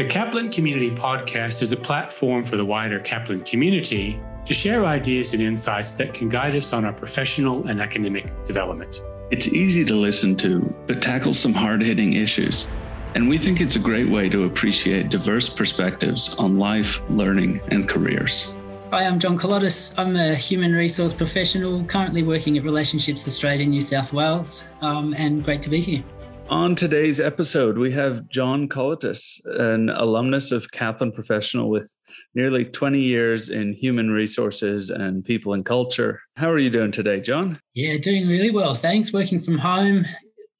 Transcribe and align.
The 0.00 0.06
Kaplan 0.06 0.50
Community 0.50 0.90
Podcast 0.90 1.60
is 1.60 1.72
a 1.72 1.76
platform 1.76 2.42
for 2.42 2.56
the 2.56 2.64
wider 2.64 3.00
Kaplan 3.00 3.42
community 3.42 4.18
to 4.46 4.54
share 4.54 4.86
ideas 4.86 5.34
and 5.34 5.42
insights 5.42 5.92
that 5.92 6.14
can 6.14 6.30
guide 6.30 6.56
us 6.56 6.72
on 6.72 6.86
our 6.86 6.92
professional 6.94 7.66
and 7.66 7.82
academic 7.82 8.32
development. 8.44 9.04
It's 9.30 9.48
easy 9.48 9.84
to 9.84 9.94
listen 9.94 10.36
to, 10.36 10.74
but 10.86 11.02
tackles 11.02 11.38
some 11.38 11.52
hard 11.52 11.82
hitting 11.82 12.14
issues. 12.14 12.66
And 13.14 13.28
we 13.28 13.36
think 13.36 13.60
it's 13.60 13.76
a 13.76 13.78
great 13.78 14.08
way 14.08 14.30
to 14.30 14.44
appreciate 14.44 15.10
diverse 15.10 15.50
perspectives 15.50 16.34
on 16.36 16.56
life, 16.56 17.02
learning, 17.10 17.60
and 17.68 17.86
careers. 17.86 18.54
Hi, 18.92 19.04
I'm 19.04 19.18
John 19.18 19.38
Colotis. 19.38 19.92
I'm 19.98 20.16
a 20.16 20.34
human 20.34 20.72
resource 20.72 21.12
professional 21.12 21.84
currently 21.84 22.22
working 22.22 22.56
at 22.56 22.64
Relationships 22.64 23.28
Australia, 23.28 23.66
New 23.66 23.82
South 23.82 24.14
Wales, 24.14 24.64
um, 24.80 25.12
and 25.12 25.44
great 25.44 25.60
to 25.60 25.68
be 25.68 25.82
here. 25.82 26.02
On 26.50 26.74
today's 26.74 27.20
episode, 27.20 27.78
we 27.78 27.92
have 27.92 28.28
John 28.28 28.68
Colotis, 28.68 29.40
an 29.44 29.88
alumnus 29.88 30.50
of 30.50 30.68
Kaplan 30.72 31.12
Professional 31.12 31.70
with 31.70 31.88
nearly 32.34 32.64
20 32.64 33.00
years 33.00 33.50
in 33.50 33.72
human 33.72 34.10
resources 34.10 34.90
and 34.90 35.24
people 35.24 35.52
and 35.54 35.64
culture. 35.64 36.20
How 36.34 36.50
are 36.50 36.58
you 36.58 36.68
doing 36.68 36.90
today, 36.90 37.20
John? 37.20 37.60
Yeah, 37.74 37.98
doing 37.98 38.26
really 38.26 38.50
well. 38.50 38.74
Thanks. 38.74 39.12
Working 39.12 39.38
from 39.38 39.58
home, 39.58 40.04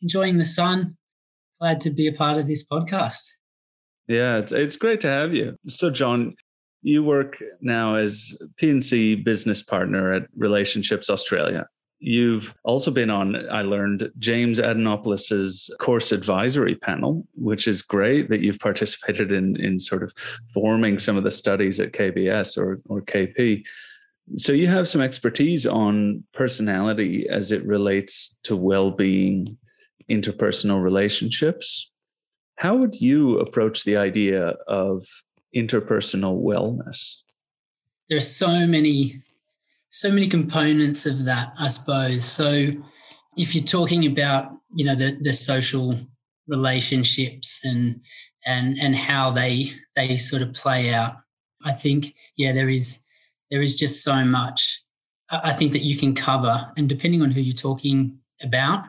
enjoying 0.01 0.39
the 0.39 0.45
sun. 0.45 0.97
Glad 1.61 1.81
to 1.81 1.91
be 1.91 2.07
a 2.07 2.13
part 2.13 2.39
of 2.39 2.47
this 2.47 2.65
podcast. 2.65 3.33
Yeah, 4.07 4.39
it's, 4.39 4.53
it's 4.53 4.77
great 4.77 5.01
to 5.01 5.09
have 5.09 5.35
you. 5.35 5.57
So, 5.67 5.91
John, 5.91 6.37
you 6.83 7.03
work 7.03 7.43
now 7.61 7.97
as 7.97 8.39
P&C 8.59 9.17
business 9.17 9.61
partner 9.61 10.13
at 10.13 10.29
Relationships 10.37 11.11
Australia. 11.11 11.67
You've 12.03 12.55
also 12.65 12.91
been 12.91 13.11
on, 13.11 13.37
I 13.51 13.61
learned, 13.61 14.11
James 14.19 14.59
Adenopoulos's 14.59 15.71
course 15.79 16.13
advisory 16.13 16.75
panel, 16.75 17.27
which 17.35 17.69
is 17.69 17.83
great 17.83 18.31
that 18.31 18.41
you've 18.41 18.59
participated 18.59 19.31
in, 19.31 19.55
in 19.61 19.79
sort 19.79 20.03
of 20.03 20.15
forming 20.53 20.99
some 20.99 21.19
of 21.19 21.25
the 21.25 21.31
studies 21.31 21.79
at 21.79 21.93
KBS 21.93 22.57
or, 22.57 22.81
or 22.89 23.03
KP. 23.03 23.63
So 24.37 24.55
you 24.55 24.67
have 24.69 24.89
some 24.89 25.03
expertise 25.03 25.67
on 25.67 26.25
personality 26.33 27.29
as 27.29 27.53
it 27.53 27.67
relates 27.67 28.35
to 28.45 28.57
well-being, 28.57 29.59
interpersonal 30.11 30.83
relationships. 30.83 31.91
How 32.57 32.77
would 32.77 32.99
you 32.99 33.39
approach 33.41 33.85
the 33.85 33.99
idea 33.99 34.55
of 34.69 35.07
interpersonal 35.55 36.43
wellness? 36.43 37.19
There's 38.09 38.35
so 38.35 38.67
many 38.67 39.23
so 39.91 40.11
many 40.11 40.29
components 40.29 41.07
of 41.07 41.25
that, 41.25 41.53
I 41.59 41.69
suppose. 41.69 42.25
So 42.25 42.69
if 43.37 43.55
you're 43.55 43.65
talking 43.65 44.07
about, 44.07 44.53
you 44.73 44.85
know, 44.85 44.95
the 44.95 45.19
the 45.21 45.33
social 45.33 45.97
relationships 46.47 47.61
and 47.65 48.01
and 48.47 48.79
and 48.79 48.97
how 48.97 49.31
they 49.31 49.73
they 49.97 50.17
sort 50.17 50.43
of 50.43 50.53
play 50.55 50.93
out, 50.93 51.17
I 51.65 51.73
think, 51.73 52.15
yeah, 52.37 52.53
there 52.53 52.69
is 52.69 53.01
there 53.51 53.63
is 53.63 53.75
just 53.75 54.03
so 54.03 54.25
much 54.25 54.83
I 55.31 55.53
think 55.53 55.73
that 55.73 55.83
you 55.83 55.97
can 55.97 56.15
cover. 56.15 56.71
And 56.77 56.89
depending 56.89 57.23
on 57.23 57.31
who 57.31 57.41
you're 57.41 57.55
talking 57.55 58.19
about 58.43 58.85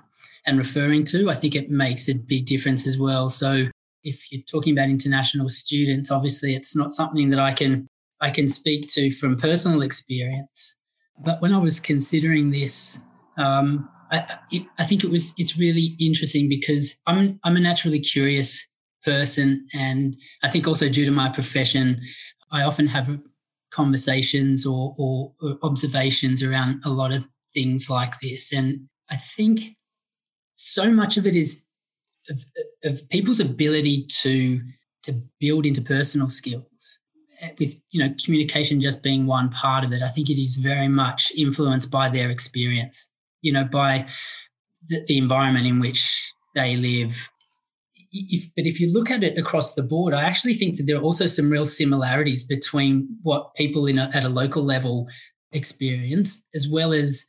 and 0.46 0.58
referring 0.58 1.04
to, 1.06 1.30
I 1.30 1.36
think 1.36 1.56
it 1.56 1.70
makes 1.70 2.10
a 2.10 2.14
big 2.14 2.46
difference 2.46 2.88
as 2.88 2.98
well. 2.98 3.30
So 3.30 3.68
if 4.04 4.32
you're 4.32 4.42
talking 4.50 4.74
about 4.74 4.90
international 4.90 5.50
students, 5.50 6.10
obviously 6.10 6.56
it's 6.56 6.76
not 6.76 6.92
something 6.92 7.30
that 7.30 7.40
I 7.40 7.54
can 7.54 7.88
I 8.22 8.30
can 8.30 8.48
speak 8.48 8.88
to 8.94 9.10
from 9.12 9.38
personal 9.38 9.82
experience. 9.82 10.78
But 11.20 11.42
when 11.42 11.54
I 11.54 11.58
was 11.58 11.80
considering 11.80 12.52
this, 12.52 13.02
um, 13.38 13.90
I, 14.12 14.38
I 14.78 14.84
think 14.84 15.04
it 15.04 15.10
was 15.10 15.34
it's 15.38 15.58
really 15.58 15.96
interesting 16.00 16.50
because 16.50 16.96
I'm 17.08 17.40
I'm 17.44 17.56
a 17.56 17.62
naturally 17.62 18.00
curious 18.00 18.66
person, 19.04 19.68
and 19.74 20.18
I 20.44 20.50
think 20.50 20.68
also 20.68 20.90
due 20.90 21.06
to 21.06 21.12
my 21.12 21.30
profession, 21.30 22.02
I 22.52 22.64
often 22.64 22.88
have 22.88 23.20
conversations 23.72 24.66
or, 24.66 24.94
or, 24.98 25.32
or 25.42 25.58
observations 25.64 26.44
around 26.44 26.82
a 26.84 26.90
lot 26.90 27.14
of 27.14 27.26
things 27.54 27.90
like 27.90 28.20
this, 28.20 28.52
and 28.52 28.88
I 29.10 29.16
think 29.16 29.76
so 30.56 30.92
much 30.92 31.18
of 31.18 31.26
it 31.26 31.36
is 31.36 31.64
of, 32.30 32.46
of 32.84 33.10
people's 33.10 33.40
ability 33.40 34.06
to 34.22 34.62
to 35.04 35.14
build 35.40 35.66
interpersonal 35.66 36.32
skills 36.32 37.00
Uh, 37.42 37.48
with 37.60 37.76
you 37.90 38.04
know 38.04 38.14
communication 38.24 38.80
just 38.80 39.02
being 39.02 39.26
one 39.26 39.50
part 39.50 39.84
of 39.84 39.92
it 39.92 40.04
i 40.04 40.08
think 40.08 40.30
it 40.30 40.40
is 40.40 40.58
very 40.58 40.88
much 40.88 41.32
influenced 41.36 41.90
by 41.90 42.08
their 42.08 42.30
experience 42.30 43.10
you 43.42 43.52
know 43.52 43.64
by 43.64 44.06
the, 44.88 45.04
the 45.08 45.18
environment 45.18 45.66
in 45.66 45.80
which 45.80 46.34
they 46.56 46.76
live. 46.76 47.30
If, 48.14 48.50
but 48.56 48.66
if 48.66 48.80
you 48.80 48.92
look 48.92 49.10
at 49.10 49.24
it 49.24 49.38
across 49.38 49.74
the 49.74 49.84
board 49.84 50.14
i 50.14 50.24
actually 50.24 50.54
think 50.54 50.76
that 50.76 50.86
there 50.86 50.98
are 50.98 51.02
also 51.02 51.26
some 51.28 51.50
real 51.50 51.66
similarities 51.66 52.44
between 52.44 53.08
what 53.24 53.56
people 53.56 53.86
in 53.86 53.98
a, 53.98 54.10
at 54.14 54.26
a 54.26 54.30
local 54.30 54.64
level 54.64 55.08
experience 55.54 56.44
as 56.54 56.68
well 56.68 56.92
as 56.92 57.26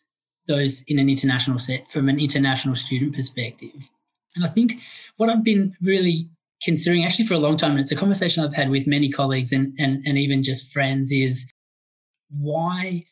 those 0.49 0.83
in 0.89 0.99
an 0.99 1.09
international 1.09 1.61
set 1.61 1.89
from 1.91 2.09
an 2.09 2.19
international 2.19 2.75
student 2.75 3.15
perspective. 3.15 3.91
And 4.35 4.45
i 4.45 4.49
think 4.49 4.81
what 5.19 5.31
i've 5.31 5.45
been 5.45 5.75
really 5.81 6.29
considering 6.63 7.05
actually 7.05 7.27
for 7.27 7.35
a 7.35 7.39
long 7.39 7.57
time, 7.57 7.73
and 7.73 7.81
it's 7.81 7.93
a 7.93 7.97
conversation 7.97 8.45
I've 8.45 8.55
had 8.55 8.71
with 8.71 8.87
many 8.87 9.11
colleagues 9.11 9.53
and 9.53 9.75
and, 9.79 10.03
and 10.07 10.19
even 10.19 10.43
just 10.43 10.73
friends, 10.73 11.13
is 11.13 11.47
why 12.31 13.05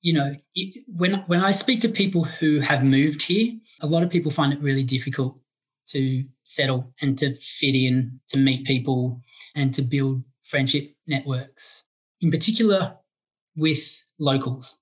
you 0.00 0.12
know 0.12 0.34
it, 0.54 0.84
when 0.86 1.14
when 1.26 1.40
I 1.40 1.50
speak 1.50 1.80
to 1.82 1.88
people 1.88 2.24
who 2.24 2.60
have 2.60 2.84
moved 2.84 3.22
here, 3.22 3.52
a 3.80 3.86
lot 3.86 4.02
of 4.02 4.10
people 4.10 4.30
find 4.30 4.52
it 4.52 4.60
really 4.60 4.84
difficult 4.84 5.38
to 5.88 6.24
settle 6.44 6.92
and 7.00 7.16
to 7.18 7.32
fit 7.32 7.74
in, 7.74 8.20
to 8.28 8.38
meet 8.38 8.66
people, 8.66 9.20
and 9.54 9.72
to 9.74 9.82
build 9.82 10.22
friendship 10.42 10.94
networks. 11.06 11.84
In 12.20 12.30
particular, 12.30 12.96
with 13.56 14.04
locals. 14.18 14.78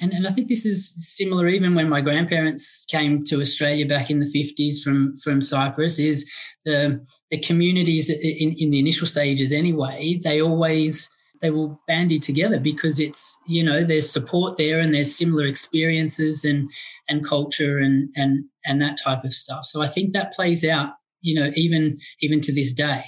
And, 0.00 0.12
and 0.12 0.26
I 0.26 0.32
think 0.32 0.48
this 0.48 0.64
is 0.64 0.94
similar 0.98 1.48
even 1.48 1.74
when 1.74 1.88
my 1.88 2.00
grandparents 2.00 2.84
came 2.88 3.24
to 3.24 3.40
Australia 3.40 3.86
back 3.86 4.10
in 4.10 4.20
the 4.20 4.26
50s 4.26 4.82
from, 4.82 5.16
from 5.18 5.40
Cyprus, 5.40 5.98
is 5.98 6.28
the, 6.64 7.04
the 7.30 7.38
communities 7.38 8.08
in, 8.10 8.54
in 8.58 8.70
the 8.70 8.78
initial 8.78 9.06
stages 9.06 9.52
anyway, 9.52 10.20
they 10.22 10.40
always 10.40 11.08
they 11.40 11.50
will 11.50 11.80
bandy 11.86 12.18
together 12.18 12.60
because 12.60 13.00
it's 13.00 13.38
you 13.46 13.64
know 13.64 13.82
there's 13.82 14.10
support 14.10 14.58
there 14.58 14.78
and 14.78 14.94
there's 14.94 15.16
similar 15.16 15.46
experiences 15.46 16.44
and 16.44 16.70
and 17.08 17.26
culture 17.26 17.78
and 17.78 18.10
and 18.14 18.44
and 18.66 18.80
that 18.82 18.98
type 19.02 19.24
of 19.24 19.32
stuff. 19.32 19.64
So 19.64 19.80
i 19.80 19.86
think 19.86 20.12
that 20.12 20.34
plays 20.34 20.64
out 20.64 20.90
you 21.22 21.34
know 21.40 21.50
even 21.54 21.98
even 22.20 22.40
to 22.42 22.52
this 22.52 22.72
day 22.72 23.04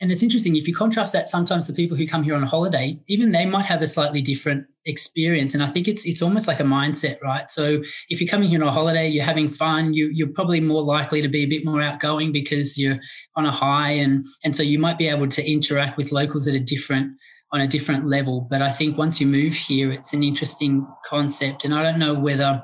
and 0.00 0.12
it's 0.12 0.22
interesting 0.22 0.54
if 0.54 0.68
you 0.68 0.74
contrast 0.74 1.12
that 1.12 1.28
sometimes 1.28 1.66
the 1.66 1.72
people 1.72 1.96
who 1.96 2.06
come 2.06 2.22
here 2.22 2.36
on 2.36 2.42
holiday 2.44 2.96
even 3.08 3.32
they 3.32 3.44
might 3.44 3.66
have 3.66 3.82
a 3.82 3.86
slightly 3.86 4.22
different 4.22 4.64
experience. 4.84 5.54
And 5.54 5.62
i 5.62 5.66
think 5.66 5.88
it's 5.88 6.06
it's 6.06 6.22
almost 6.22 6.48
like 6.48 6.60
a 6.60 6.64
mindset 6.64 7.20
right? 7.20 7.50
So 7.50 7.82
if 8.08 8.20
you're 8.20 8.28
coming 8.28 8.48
here 8.48 8.62
on 8.62 8.68
a 8.68 8.72
holiday 8.72 9.08
you're 9.08 9.24
having 9.24 9.48
fun 9.48 9.92
you, 9.92 10.08
you're 10.12 10.32
probably 10.32 10.60
more 10.60 10.82
likely 10.82 11.20
to 11.22 11.28
be 11.28 11.42
a 11.42 11.46
bit 11.46 11.64
more 11.64 11.82
outgoing 11.82 12.32
because 12.32 12.78
you're 12.78 12.98
on 13.36 13.46
a 13.46 13.52
high 13.52 13.92
and 13.92 14.24
and 14.44 14.54
so 14.54 14.62
you 14.62 14.78
might 14.78 14.98
be 14.98 15.08
able 15.08 15.28
to 15.28 15.50
interact 15.50 15.96
with 15.96 16.12
locals 16.12 16.46
at 16.46 16.54
a 16.54 16.60
different 16.60 17.12
on 17.50 17.62
a 17.62 17.66
different 17.66 18.06
level. 18.06 18.46
But 18.50 18.62
i 18.62 18.70
think 18.70 18.96
once 18.96 19.20
you 19.20 19.26
move 19.26 19.54
here 19.54 19.90
it's 19.92 20.12
an 20.12 20.22
interesting 20.22 20.86
concept. 21.06 21.64
And 21.64 21.74
i 21.74 21.82
don't 21.82 21.98
know 21.98 22.14
whether 22.14 22.62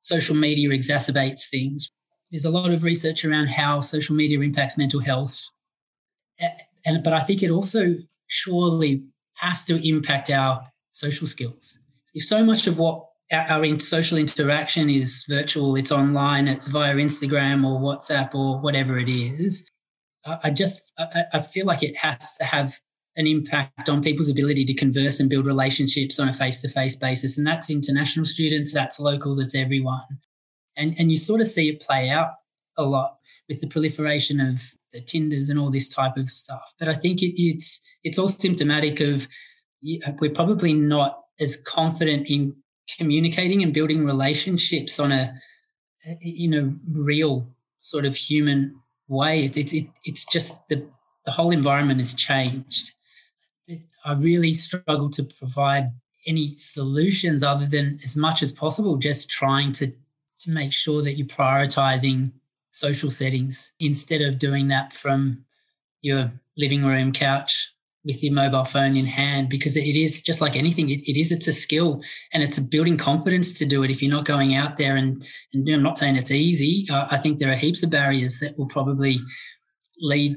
social 0.00 0.36
media 0.36 0.68
exacerbates 0.68 1.48
things. 1.50 1.90
There's 2.30 2.44
a 2.44 2.50
lot 2.50 2.70
of 2.70 2.84
research 2.84 3.24
around 3.24 3.48
how 3.48 3.80
social 3.80 4.14
media 4.14 4.40
impacts 4.40 4.78
mental 4.78 5.00
health 5.00 5.40
and 6.84 7.02
but 7.02 7.12
I 7.12 7.20
think 7.20 7.42
it 7.42 7.50
also 7.50 7.94
surely 8.28 9.04
has 9.34 9.64
to 9.66 9.88
impact 9.88 10.30
our 10.30 10.66
social 10.92 11.26
skills. 11.26 11.78
If 12.14 12.24
so 12.24 12.44
much 12.44 12.66
of 12.66 12.78
what 12.78 13.04
our, 13.32 13.78
social 13.78 14.18
interaction 14.18 14.88
is 14.88 15.24
virtual, 15.28 15.76
it's 15.76 15.92
online, 15.92 16.48
it's 16.48 16.68
via 16.68 16.94
Instagram 16.94 17.66
or 17.66 17.80
WhatsApp 17.80 18.34
or 18.34 18.60
whatever 18.60 18.98
it 18.98 19.08
is, 19.08 19.68
I, 20.24 20.38
I 20.44 20.50
just 20.50 20.80
I, 20.98 21.24
I 21.34 21.40
feel 21.40 21.66
like 21.66 21.82
it 21.82 21.96
has 21.96 22.32
to 22.38 22.44
have 22.44 22.78
an 23.16 23.26
impact 23.26 23.88
on 23.88 24.02
people's 24.02 24.28
ability 24.28 24.64
to 24.66 24.74
converse 24.74 25.20
and 25.20 25.30
build 25.30 25.46
relationships 25.46 26.18
on 26.18 26.28
a 26.28 26.34
face-to-face 26.34 26.96
basis, 26.96 27.38
and 27.38 27.46
that's 27.46 27.70
international 27.70 28.26
students, 28.26 28.72
that's 28.72 29.00
locals, 29.00 29.38
it's 29.38 29.54
everyone, 29.54 30.20
and 30.76 30.94
and 30.98 31.10
you 31.10 31.16
sort 31.16 31.40
of 31.40 31.46
see 31.46 31.68
it 31.68 31.80
play 31.80 32.10
out 32.10 32.30
a 32.76 32.84
lot 32.84 33.16
with 33.48 33.60
the 33.60 33.66
proliferation 33.66 34.40
of 34.40 34.62
the 34.96 35.02
Tinders 35.02 35.48
and 35.48 35.58
all 35.58 35.70
this 35.70 35.88
type 35.88 36.16
of 36.16 36.30
stuff. 36.30 36.74
But 36.78 36.88
I 36.88 36.94
think 36.94 37.22
it, 37.22 37.40
it's 37.40 37.80
it's 38.02 38.18
all 38.18 38.28
symptomatic 38.28 39.00
of 39.00 39.28
we're 40.20 40.34
probably 40.34 40.74
not 40.74 41.22
as 41.38 41.56
confident 41.56 42.28
in 42.28 42.56
communicating 42.96 43.62
and 43.62 43.74
building 43.74 44.04
relationships 44.04 44.98
on 44.98 45.12
a 45.12 45.34
you 46.20 46.48
know 46.48 46.74
real 46.90 47.46
sort 47.80 48.04
of 48.04 48.16
human 48.16 48.74
way. 49.08 49.44
It's 49.44 49.72
it, 49.72 49.86
it's 50.04 50.24
just 50.26 50.54
the 50.68 50.88
the 51.24 51.30
whole 51.30 51.50
environment 51.50 52.00
has 52.00 52.14
changed. 52.14 52.92
I 54.04 54.12
really 54.14 54.54
struggle 54.54 55.10
to 55.10 55.24
provide 55.24 55.90
any 56.26 56.56
solutions 56.56 57.42
other 57.42 57.66
than 57.66 58.00
as 58.02 58.16
much 58.16 58.42
as 58.42 58.52
possible 58.52 58.96
just 58.96 59.30
trying 59.30 59.72
to 59.72 59.92
to 60.38 60.50
make 60.50 60.72
sure 60.72 61.02
that 61.02 61.16
you're 61.16 61.26
prioritizing 61.26 62.30
social 62.76 63.10
settings 63.10 63.72
instead 63.80 64.20
of 64.20 64.38
doing 64.38 64.68
that 64.68 64.94
from 64.94 65.42
your 66.02 66.30
living 66.58 66.84
room 66.84 67.10
couch 67.10 67.72
with 68.04 68.22
your 68.22 68.34
mobile 68.34 68.66
phone 68.66 68.96
in 68.96 69.06
hand 69.06 69.48
because 69.48 69.78
it 69.78 69.96
is 69.96 70.20
just 70.20 70.42
like 70.42 70.54
anything 70.54 70.90
it, 70.90 71.00
it 71.08 71.18
is 71.18 71.32
it's 71.32 71.48
a 71.48 71.52
skill 71.52 72.02
and 72.34 72.42
it's 72.42 72.58
a 72.58 72.60
building 72.60 72.98
confidence 72.98 73.54
to 73.54 73.64
do 73.64 73.82
it 73.82 73.90
if 73.90 74.02
you're 74.02 74.14
not 74.14 74.26
going 74.26 74.54
out 74.54 74.76
there 74.76 74.96
and, 74.96 75.24
and 75.54 75.66
i'm 75.70 75.82
not 75.82 75.96
saying 75.96 76.16
it's 76.16 76.30
easy 76.30 76.86
uh, 76.90 77.08
i 77.10 77.16
think 77.16 77.38
there 77.38 77.50
are 77.50 77.56
heaps 77.56 77.82
of 77.82 77.88
barriers 77.88 78.40
that 78.40 78.56
will 78.58 78.68
probably 78.68 79.20
lead 80.00 80.36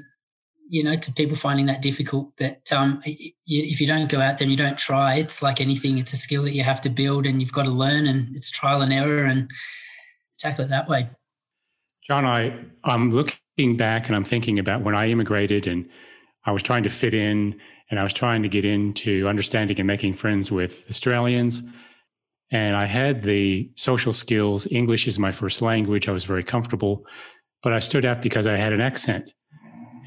you 0.70 0.82
know 0.82 0.96
to 0.96 1.12
people 1.12 1.36
finding 1.36 1.66
that 1.66 1.82
difficult 1.82 2.32
but 2.38 2.72
um, 2.72 3.02
if 3.04 3.82
you 3.82 3.86
don't 3.86 4.10
go 4.10 4.22
out 4.22 4.38
there 4.38 4.46
and 4.46 4.52
you 4.52 4.58
don't 4.58 4.80
try 4.80 5.16
it's 5.16 5.42
like 5.44 5.60
anything 5.60 5.98
it's 5.98 6.14
a 6.14 6.18
skill 6.18 6.44
that 6.44 6.54
you 6.54 6.64
have 6.64 6.80
to 6.80 6.90
build 6.90 7.26
and 7.26 7.42
you've 7.42 7.52
got 7.52 7.64
to 7.64 7.70
learn 7.70 8.08
and 8.08 8.34
it's 8.34 8.50
trial 8.50 8.82
and 8.82 8.94
error 8.94 9.26
and 9.26 9.52
tackle 10.40 10.64
it 10.64 10.70
that 10.70 10.88
way 10.88 11.10
john 12.10 12.26
i 12.26 12.58
i'm 12.84 13.12
looking 13.12 13.78
back 13.78 14.08
and 14.08 14.16
i'm 14.16 14.26
thinking 14.26 14.60
about 14.60 14.82
when 14.82 14.96
i 14.96 15.08
immigrated 15.08 15.68
and 15.68 15.88
I 16.46 16.52
was 16.52 16.64
trying 16.64 16.84
to 16.84 16.90
fit 16.90 17.14
in 17.14 17.60
and 17.90 18.00
I 18.00 18.04
was 18.04 18.14
trying 18.14 18.44
to 18.44 18.50
get 18.50 18.66
into 18.66 19.28
understanding 19.28 19.80
and 19.80 19.88
making 19.88 20.14
friends 20.14 20.52
with 20.52 20.86
Australians. 20.90 21.64
And 22.52 22.76
I 22.76 22.86
had 22.86 23.24
the 23.24 23.70
social 23.76 24.14
skills. 24.14 24.68
English 24.72 25.08
is 25.08 25.20
my 25.20 25.32
first 25.32 25.62
language. 25.62 26.08
I 26.08 26.12
was 26.12 26.24
very 26.24 26.44
comfortable, 26.44 27.06
but 27.62 27.74
I 27.74 27.80
stood 27.80 28.06
out 28.06 28.22
because 28.22 28.48
I 28.48 28.58
had 28.58 28.74
an 28.74 28.82
accent. 28.82 29.34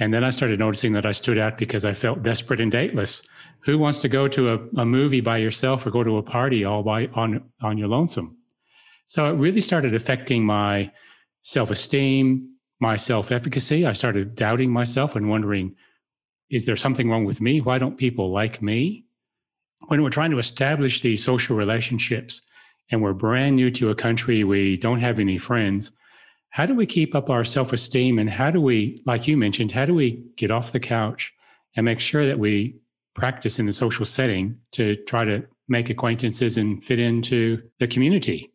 And 0.01 0.13
then 0.13 0.25
I 0.25 0.31
started 0.31 0.59
noticing 0.59 0.95
that 0.95 1.07
I 1.07 1.13
stood 1.13 1.39
out 1.39 1.59
because 1.59 1.85
I 1.85 1.93
felt 1.93 2.23
desperate 2.23 2.61
and 2.61 2.73
dateless. 2.73 3.23
Who 3.67 3.79
wants 3.79 4.01
to 4.01 4.09
go 4.09 4.27
to 4.27 4.55
a, 4.55 4.81
a 4.81 4.85
movie 4.85 5.21
by 5.21 5.37
yourself 5.37 5.87
or 5.87 5.91
go 5.91 6.03
to 6.03 6.17
a 6.17 6.23
party 6.23 6.65
all 6.65 6.83
by 6.83 7.07
on, 7.15 7.51
on 7.63 7.79
your 7.79 7.89
lonesome? 7.89 8.37
So 9.07 9.31
it 9.31 9.37
really 9.37 9.61
started 9.61 9.95
affecting 9.95 10.45
my 10.45 10.91
self 11.43 11.71
esteem, 11.71 12.55
my 12.81 12.97
self 12.97 13.31
efficacy. 13.31 13.85
I 13.85 13.93
started 13.93 14.35
doubting 14.35 14.71
myself 14.71 15.15
and 15.15 15.29
wondering, 15.29 15.77
is 16.51 16.67
there 16.67 16.77
something 16.77 17.11
wrong 17.11 17.25
with 17.25 17.41
me? 17.41 17.61
Why 17.61 17.79
don't 17.79 17.97
people 17.97 18.33
like 18.33 18.63
me? 18.63 19.05
When 19.89 20.03
we're 20.03 20.11
trying 20.11 20.31
to 20.31 20.39
establish 20.39 21.01
these 21.01 21.25
social 21.25 21.57
relationships 21.57 22.43
and 22.91 23.03
we're 23.03 23.15
brand 23.15 23.57
new 23.57 23.71
to 23.73 23.91
a 23.91 23.95
country, 23.95 24.45
we 24.45 24.77
don't 24.77 25.01
have 25.01 25.19
any 25.19 25.39
friends. 25.39 25.93
How 26.51 26.67
do 26.67 26.75
we 26.75 26.87
keep 26.87 27.15
up 27.15 27.31
our 27.31 27.45
self 27.45 27.73
esteem? 27.73 28.19
And 28.19 28.31
how 28.31 28.51
do 28.51 28.61
we, 28.61 29.03
like 29.07 29.27
you 29.27 29.37
mentioned, 29.37 29.73
how 29.73 29.87
do 29.87 29.95
we 29.95 30.23
get 30.37 30.51
off 30.51 30.73
the 30.73 30.81
couch 30.81 31.33
and 31.75 31.85
make 31.85 32.01
sure 32.01 32.27
that 32.27 32.39
we 32.39 32.77
practice 33.15 33.59
in 33.59 33.67
the 33.67 33.73
social 33.73 34.05
setting 34.05 34.59
to 34.73 34.97
try 35.07 35.25
to 35.25 35.45
make 35.69 35.91
acquaintances 35.91 36.57
and 36.57 36.83
fit 36.85 36.99
into 36.99 37.63
the 37.79 37.87
community? 37.87 38.53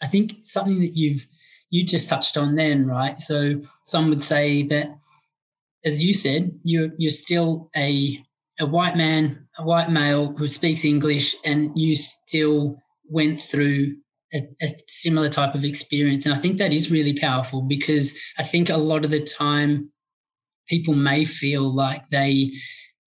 I 0.00 0.06
think 0.06 0.36
something 0.40 0.80
that 0.80 0.96
you've 0.96 1.26
you 1.72 1.84
just 1.84 2.08
touched 2.08 2.36
on 2.36 2.54
then, 2.54 2.86
right? 2.86 3.18
So 3.18 3.62
some 3.82 4.10
would 4.10 4.22
say 4.22 4.62
that 4.64 4.94
as 5.84 6.02
you 6.02 6.12
said, 6.14 6.52
you're 6.62 6.90
you're 6.98 7.10
still 7.10 7.70
a 7.74 8.22
a 8.60 8.66
white 8.66 8.94
man, 8.96 9.48
a 9.58 9.64
white 9.64 9.90
male 9.90 10.34
who 10.36 10.46
speaks 10.46 10.84
English, 10.84 11.34
and 11.44 11.72
you 11.74 11.96
still 11.96 12.76
went 13.08 13.40
through 13.40 13.96
a, 14.34 14.46
a, 14.62 14.68
similar 14.86 15.28
type 15.28 15.54
of 15.54 15.64
experience. 15.64 16.24
And 16.24 16.34
I 16.34 16.38
think 16.38 16.58
that 16.58 16.72
is 16.72 16.90
really 16.90 17.18
powerful 17.18 17.62
because 17.62 18.16
I 18.38 18.42
think 18.42 18.68
a 18.70 18.76
lot 18.76 19.04
of 19.04 19.10
the 19.10 19.20
time 19.20 19.90
people 20.68 20.94
may 20.94 21.24
feel 21.24 21.74
like 21.74 22.08
they 22.10 22.52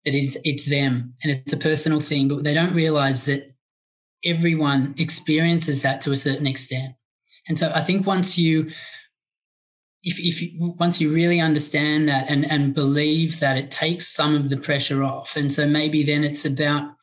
that 0.05 0.15
it's 0.15 0.37
it's 0.43 0.69
them 0.69 1.15
and 1.23 1.31
it's 1.31 1.51
a 1.51 1.57
personal 1.57 1.99
thing, 1.99 2.27
but 2.27 2.43
they 2.43 2.53
don't 2.53 2.75
realize 2.75 3.25
that 3.25 3.51
everyone 4.23 4.93
experiences 4.99 5.81
that 5.81 5.99
to 6.01 6.11
a 6.11 6.15
certain 6.15 6.45
extent. 6.45 6.93
And 7.47 7.57
so 7.57 7.71
I 7.73 7.81
think 7.81 8.05
once 8.05 8.37
you 8.37 8.71
if, 10.03 10.19
if 10.19 10.51
once 10.79 10.99
you 10.99 11.13
really 11.13 11.39
understand 11.39 12.09
that 12.09 12.29
and, 12.29 12.49
and 12.49 12.73
believe 12.73 13.39
that 13.39 13.57
it 13.57 13.69
takes 13.69 14.07
some 14.07 14.35
of 14.35 14.49
the 14.49 14.57
pressure 14.57 15.03
off. 15.03 15.35
And 15.35 15.53
so 15.53 15.67
maybe 15.67 16.03
then 16.03 16.23
it's 16.23 16.45
about 16.45 16.95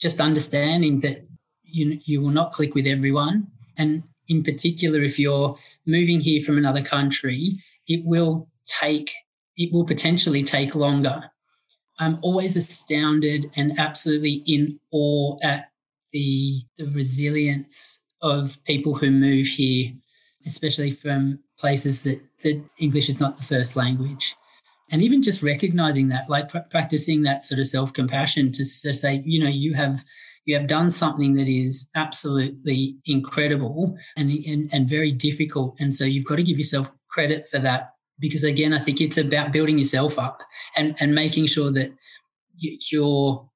just 0.00 0.20
understanding 0.20 0.98
that 1.00 1.26
you, 1.62 1.98
you 2.04 2.20
will 2.20 2.30
not 2.30 2.52
click 2.52 2.74
with 2.74 2.86
everyone. 2.86 3.46
And 3.78 4.02
in 4.28 4.42
particular, 4.42 5.02
if 5.02 5.18
you're 5.18 5.56
moving 5.86 6.20
here 6.20 6.40
from 6.42 6.58
another 6.58 6.82
country, 6.82 7.62
it 7.88 8.04
will 8.04 8.48
take, 8.66 9.10
it 9.56 9.72
will 9.72 9.84
potentially 9.84 10.42
take 10.42 10.74
longer. 10.74 11.30
I'm 11.98 12.18
always 12.22 12.56
astounded 12.56 13.50
and 13.56 13.78
absolutely 13.78 14.42
in 14.46 14.80
awe 14.90 15.38
at 15.42 15.70
the, 16.12 16.62
the 16.76 16.86
resilience 16.90 18.00
of 18.24 18.62
people 18.64 18.94
who 18.94 19.10
move 19.10 19.46
here, 19.46 19.92
especially 20.46 20.90
from 20.90 21.38
places 21.58 22.02
that, 22.02 22.20
that 22.42 22.60
English 22.78 23.08
is 23.08 23.20
not 23.20 23.36
the 23.36 23.42
first 23.42 23.76
language. 23.76 24.34
And 24.90 25.02
even 25.02 25.22
just 25.22 25.42
recognizing 25.42 26.08
that, 26.08 26.28
like 26.30 26.48
pr- 26.48 26.70
practicing 26.70 27.22
that 27.22 27.44
sort 27.44 27.58
of 27.58 27.66
self 27.66 27.92
compassion 27.92 28.50
to, 28.52 28.64
to 28.64 28.92
say, 28.92 29.22
you 29.24 29.38
know, 29.42 29.48
you 29.48 29.74
have 29.74 30.04
you 30.46 30.56
have 30.56 30.66
done 30.66 30.90
something 30.90 31.34
that 31.34 31.48
is 31.48 31.88
absolutely 31.94 32.96
incredible 33.06 33.96
and, 34.16 34.30
and 34.30 34.68
and 34.72 34.88
very 34.88 35.12
difficult, 35.12 35.74
and 35.78 35.94
so 35.94 36.04
you've 36.04 36.26
got 36.26 36.36
to 36.36 36.42
give 36.42 36.58
yourself 36.58 36.90
credit 37.08 37.48
for 37.50 37.58
that 37.60 37.94
because 38.18 38.44
again, 38.44 38.72
I 38.72 38.78
think 38.78 39.00
it's 39.00 39.16
about 39.16 39.52
building 39.52 39.78
yourself 39.78 40.18
up 40.18 40.42
and 40.76 40.94
and 41.00 41.14
making 41.14 41.46
sure 41.46 41.70
that 41.72 41.92
you're 42.58 43.48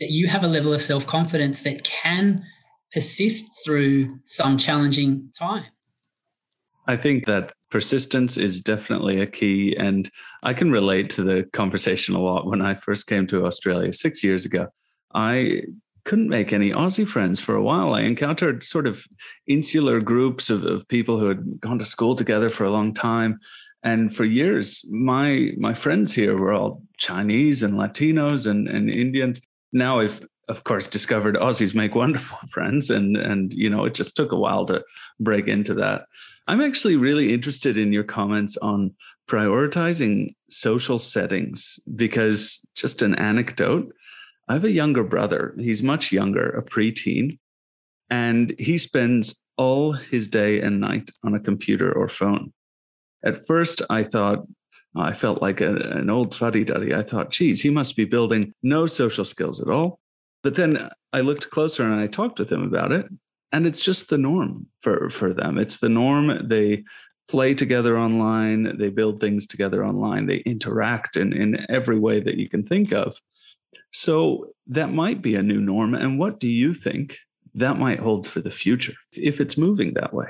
that 0.00 0.10
you 0.10 0.28
have 0.28 0.44
a 0.44 0.48
level 0.48 0.72
of 0.72 0.82
self 0.82 1.06
confidence 1.06 1.60
that 1.60 1.84
can 1.84 2.44
persist 2.92 3.46
through 3.64 4.18
some 4.24 4.58
challenging 4.58 5.30
time. 5.38 5.64
I 6.86 6.96
think 6.96 7.26
that 7.26 7.52
persistence 7.70 8.36
is 8.36 8.60
definitely 8.60 9.20
a 9.20 9.26
key. 9.26 9.74
And 9.76 10.10
I 10.42 10.52
can 10.52 10.70
relate 10.70 11.08
to 11.10 11.22
the 11.22 11.44
conversation 11.52 12.14
a 12.14 12.20
lot. 12.20 12.46
When 12.46 12.60
I 12.60 12.74
first 12.74 13.06
came 13.06 13.26
to 13.28 13.46
Australia 13.46 13.92
six 13.92 14.22
years 14.22 14.44
ago, 14.44 14.68
I 15.14 15.62
couldn't 16.04 16.28
make 16.28 16.52
any 16.52 16.70
Aussie 16.70 17.06
friends 17.06 17.40
for 17.40 17.54
a 17.54 17.62
while. 17.62 17.94
I 17.94 18.00
encountered 18.00 18.64
sort 18.64 18.86
of 18.86 19.04
insular 19.46 20.00
groups 20.00 20.50
of, 20.50 20.64
of 20.64 20.86
people 20.88 21.18
who 21.18 21.28
had 21.28 21.60
gone 21.60 21.78
to 21.78 21.84
school 21.84 22.16
together 22.16 22.50
for 22.50 22.64
a 22.64 22.70
long 22.70 22.92
time. 22.92 23.38
And 23.84 24.14
for 24.14 24.24
years, 24.24 24.84
my 24.90 25.52
my 25.58 25.74
friends 25.74 26.12
here 26.12 26.36
were 26.38 26.52
all 26.52 26.82
Chinese 26.98 27.62
and 27.62 27.74
Latinos 27.74 28.46
and, 28.46 28.68
and 28.68 28.88
Indians. 28.88 29.40
Now 29.72 30.00
I've 30.00 30.20
of 30.52 30.64
course 30.64 30.86
discovered 30.86 31.36
Aussies 31.36 31.74
make 31.74 31.94
wonderful 31.94 32.38
friends 32.50 32.90
and 32.90 33.16
and 33.16 33.52
you 33.52 33.70
know 33.70 33.84
it 33.84 33.94
just 33.94 34.16
took 34.16 34.32
a 34.32 34.36
while 34.36 34.66
to 34.66 34.84
break 35.18 35.48
into 35.48 35.74
that. 35.74 36.04
I'm 36.46 36.60
actually 36.60 36.96
really 36.96 37.32
interested 37.32 37.78
in 37.78 37.92
your 37.92 38.04
comments 38.04 38.56
on 38.58 38.94
prioritizing 39.28 40.34
social 40.50 40.98
settings 40.98 41.78
because 41.94 42.60
just 42.74 43.00
an 43.02 43.14
anecdote. 43.14 43.92
I 44.48 44.54
have 44.54 44.64
a 44.64 44.70
younger 44.70 45.04
brother. 45.04 45.54
He's 45.58 45.82
much 45.82 46.12
younger, 46.12 46.50
a 46.50 46.62
preteen, 46.62 47.38
and 48.10 48.54
he 48.58 48.76
spends 48.76 49.34
all 49.56 49.92
his 49.92 50.28
day 50.28 50.60
and 50.60 50.80
night 50.80 51.10
on 51.24 51.34
a 51.34 51.40
computer 51.40 51.92
or 51.92 52.08
phone. 52.08 52.52
At 53.24 53.46
first, 53.46 53.80
I 53.88 54.02
thought, 54.02 54.40
I 54.96 55.12
felt 55.12 55.40
like 55.40 55.60
a, 55.60 55.76
an 56.00 56.10
old 56.10 56.34
fuddy 56.34 56.64
duddy. 56.64 56.92
I 56.92 57.04
thought, 57.04 57.30
geez, 57.30 57.62
he 57.62 57.70
must 57.70 57.96
be 57.96 58.04
building 58.04 58.52
no 58.62 58.86
social 58.86 59.24
skills 59.24 59.62
at 59.62 59.68
all. 59.68 60.00
But 60.42 60.56
then 60.56 60.90
I 61.12 61.20
looked 61.20 61.50
closer 61.50 61.84
and 61.84 62.00
I 62.00 62.06
talked 62.06 62.38
with 62.38 62.48
them 62.48 62.62
about 62.62 62.92
it 62.92 63.06
and 63.52 63.66
it's 63.66 63.82
just 63.82 64.08
the 64.08 64.18
norm 64.18 64.66
for 64.80 65.10
for 65.10 65.32
them. 65.32 65.58
It's 65.58 65.78
the 65.78 65.88
norm. 65.88 66.48
They 66.48 66.84
play 67.28 67.54
together 67.54 67.98
online. 67.98 68.76
They 68.78 68.88
build 68.88 69.20
things 69.20 69.46
together 69.46 69.84
online. 69.84 70.26
They 70.26 70.38
interact 70.38 71.16
in 71.16 71.32
in 71.32 71.64
every 71.68 71.98
way 71.98 72.20
that 72.20 72.36
you 72.36 72.48
can 72.48 72.66
think 72.66 72.92
of. 72.92 73.16
So 73.92 74.48
that 74.66 74.92
might 74.92 75.22
be 75.22 75.34
a 75.34 75.42
new 75.42 75.60
norm 75.60 75.94
and 75.94 76.18
what 76.18 76.40
do 76.40 76.48
you 76.48 76.74
think 76.74 77.18
that 77.54 77.78
might 77.78 77.98
hold 77.98 78.26
for 78.26 78.40
the 78.40 78.50
future 78.50 78.94
if 79.12 79.40
it's 79.40 79.58
moving 79.58 79.94
that 79.94 80.14
way? 80.14 80.28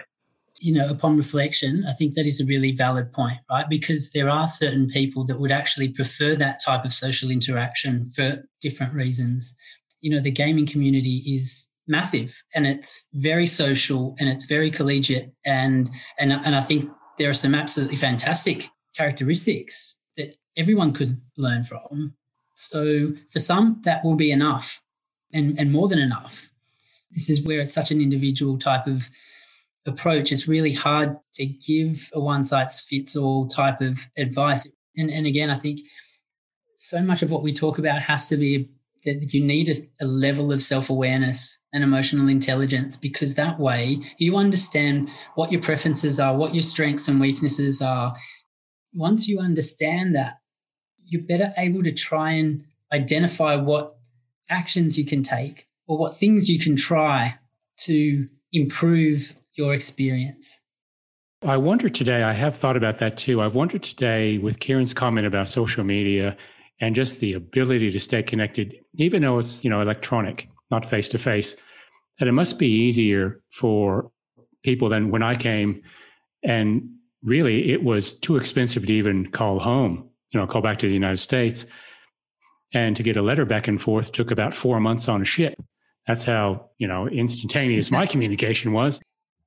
You 0.58 0.74
know 0.74 0.88
upon 0.88 1.16
reflection 1.16 1.84
i 1.88 1.92
think 1.92 2.14
that 2.14 2.24
is 2.24 2.40
a 2.40 2.46
really 2.46 2.70
valid 2.70 3.12
point 3.12 3.38
right? 3.50 3.68
Because 3.68 4.12
there 4.12 4.30
are 4.30 4.46
certain 4.46 4.86
people 4.86 5.24
that 5.24 5.40
would 5.40 5.50
actually 5.50 5.88
prefer 5.88 6.36
that 6.36 6.60
type 6.64 6.84
of 6.84 6.92
social 6.92 7.32
interaction 7.32 8.12
for 8.14 8.44
different 8.60 8.94
reasons 8.94 9.56
you 10.02 10.10
know 10.10 10.20
the 10.20 10.30
gaming 10.30 10.66
community 10.66 11.22
is 11.26 11.68
massive 11.86 12.42
and 12.54 12.66
it's 12.66 13.08
very 13.14 13.46
social 13.46 14.14
and 14.18 14.28
it's 14.28 14.44
very 14.44 14.70
collegiate 14.70 15.32
and 15.46 15.88
and 16.18 16.32
and 16.32 16.54
I 16.54 16.60
think 16.60 16.90
there 17.18 17.30
are 17.30 17.34
some 17.34 17.54
absolutely 17.54 17.96
fantastic 17.96 18.68
characteristics 18.96 19.96
that 20.16 20.36
everyone 20.56 20.92
could 20.92 21.20
learn 21.36 21.64
from. 21.64 22.14
So 22.54 23.12
for 23.30 23.38
some 23.38 23.80
that 23.84 24.04
will 24.04 24.16
be 24.16 24.30
enough 24.30 24.82
and 25.32 25.58
and 25.58 25.72
more 25.72 25.88
than 25.88 25.98
enough. 25.98 26.48
This 27.10 27.28
is 27.30 27.42
where 27.42 27.60
it's 27.60 27.74
such 27.74 27.90
an 27.90 28.00
individual 28.00 28.58
type 28.58 28.86
of 28.86 29.08
approach. 29.86 30.32
It's 30.32 30.48
really 30.48 30.72
hard 30.72 31.16
to 31.34 31.46
give 31.46 32.08
a 32.14 32.20
one 32.20 32.44
size 32.44 32.80
fits 32.80 33.16
all 33.16 33.46
type 33.46 33.80
of 33.80 34.06
advice. 34.16 34.66
And 34.96 35.10
and 35.10 35.26
again 35.26 35.50
I 35.50 35.58
think 35.58 35.80
so 36.76 37.00
much 37.00 37.22
of 37.22 37.30
what 37.30 37.42
we 37.42 37.52
talk 37.52 37.78
about 37.78 38.02
has 38.02 38.28
to 38.28 38.36
be 38.36 38.68
that 39.04 39.32
you 39.32 39.44
need 39.44 39.68
a, 39.68 39.74
a 40.04 40.06
level 40.06 40.52
of 40.52 40.62
self 40.62 40.90
awareness 40.90 41.58
and 41.72 41.82
emotional 41.82 42.28
intelligence 42.28 42.96
because 42.96 43.34
that 43.34 43.58
way 43.58 44.00
you 44.18 44.36
understand 44.36 45.08
what 45.34 45.50
your 45.50 45.60
preferences 45.60 46.20
are, 46.20 46.36
what 46.36 46.54
your 46.54 46.62
strengths 46.62 47.08
and 47.08 47.20
weaknesses 47.20 47.82
are. 47.82 48.12
Once 48.94 49.26
you 49.26 49.38
understand 49.38 50.14
that, 50.14 50.38
you're 51.04 51.22
better 51.22 51.52
able 51.56 51.82
to 51.82 51.92
try 51.92 52.32
and 52.32 52.64
identify 52.92 53.56
what 53.56 53.96
actions 54.48 54.98
you 54.98 55.04
can 55.04 55.22
take 55.22 55.66
or 55.86 55.98
what 55.98 56.16
things 56.16 56.48
you 56.48 56.58
can 56.58 56.76
try 56.76 57.34
to 57.78 58.28
improve 58.52 59.34
your 59.54 59.74
experience. 59.74 60.60
I 61.44 61.56
wonder 61.56 61.88
today, 61.88 62.22
I 62.22 62.34
have 62.34 62.56
thought 62.56 62.76
about 62.76 62.98
that 62.98 63.16
too. 63.16 63.42
I've 63.42 63.54
wondered 63.54 63.82
today 63.82 64.38
with 64.38 64.60
Kieran's 64.60 64.94
comment 64.94 65.26
about 65.26 65.48
social 65.48 65.82
media 65.82 66.36
and 66.82 66.96
just 66.96 67.20
the 67.20 67.32
ability 67.32 67.92
to 67.92 68.00
stay 68.00 68.24
connected, 68.24 68.74
even 68.96 69.22
though 69.22 69.38
it's, 69.38 69.62
you 69.62 69.70
know, 69.70 69.80
electronic, 69.80 70.48
not 70.72 70.84
face 70.84 71.08
to 71.08 71.16
face, 71.16 71.54
that 72.18 72.26
it 72.26 72.32
must 72.32 72.58
be 72.58 72.66
easier 72.66 73.40
for 73.52 74.10
people 74.64 74.88
than 74.88 75.12
when 75.12 75.22
I 75.22 75.36
came. 75.36 75.80
And 76.42 76.90
really, 77.22 77.70
it 77.70 77.84
was 77.84 78.12
too 78.12 78.36
expensive 78.36 78.84
to 78.86 78.92
even 78.92 79.30
call 79.30 79.60
home, 79.60 80.10
you 80.32 80.40
know, 80.40 80.46
call 80.48 80.60
back 80.60 80.80
to 80.80 80.88
the 80.88 80.92
United 80.92 81.18
States. 81.18 81.66
And 82.74 82.96
to 82.96 83.02
get 83.04 83.16
a 83.16 83.22
letter 83.22 83.44
back 83.44 83.68
and 83.68 83.80
forth 83.80 84.10
took 84.10 84.32
about 84.32 84.52
four 84.52 84.80
months 84.80 85.08
on 85.08 85.22
a 85.22 85.24
ship. 85.24 85.54
That's 86.08 86.24
how, 86.24 86.70
you 86.78 86.88
know, 86.88 87.06
instantaneous 87.06 87.92
my 87.92 88.06
communication 88.06 88.72
was. 88.72 89.00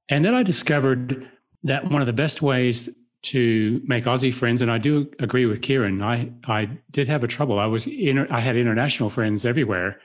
And 0.08 0.24
then 0.24 0.34
I 0.34 0.44
discovered 0.44 1.30
that 1.64 1.92
one 1.92 2.02
of 2.02 2.06
the 2.06 2.14
best 2.14 2.42
ways 2.42 2.88
to 3.26 3.82
make 3.86 4.06
Aussie 4.06 4.34
friends, 4.34 4.62
and 4.62 4.72
I 4.72 4.78
do 4.78 5.10
agree 5.20 5.46
with 5.46 5.62
Kieran, 5.62 6.02
I, 6.02 6.32
I 6.48 6.70
did 6.92 7.08
have 7.08 7.24
a 7.24 7.28
trouble. 7.28 7.60
I 7.60 7.66
was 7.66 7.88
I 7.88 8.40
had 8.40 8.56
international 8.56 9.10
friends 9.10 9.46
everywhere. 9.46 10.00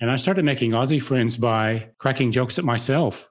And 0.00 0.10
I 0.10 0.16
started 0.16 0.46
making 0.46 0.70
Aussie 0.70 1.02
friends 1.02 1.36
by 1.36 1.90
cracking 1.98 2.32
jokes 2.32 2.58
at 2.58 2.64
myself. 2.64 3.28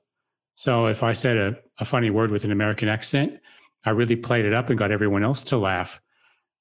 So 0.54 0.86
if 0.86 1.02
I 1.02 1.14
said 1.14 1.38
a, 1.38 1.58
a 1.80 1.86
funny 1.86 2.12
word 2.12 2.30
with 2.30 2.44
an 2.44 2.52
American 2.52 2.88
accent, 2.88 3.40
I 3.84 3.92
really 3.92 4.16
played 4.16 4.46
it 4.46 4.54
up 4.54 4.70
and 4.70 4.78
got 4.78 4.92
everyone 4.92 5.24
else 5.24 5.42
to 5.44 5.58
laugh. 5.58 6.00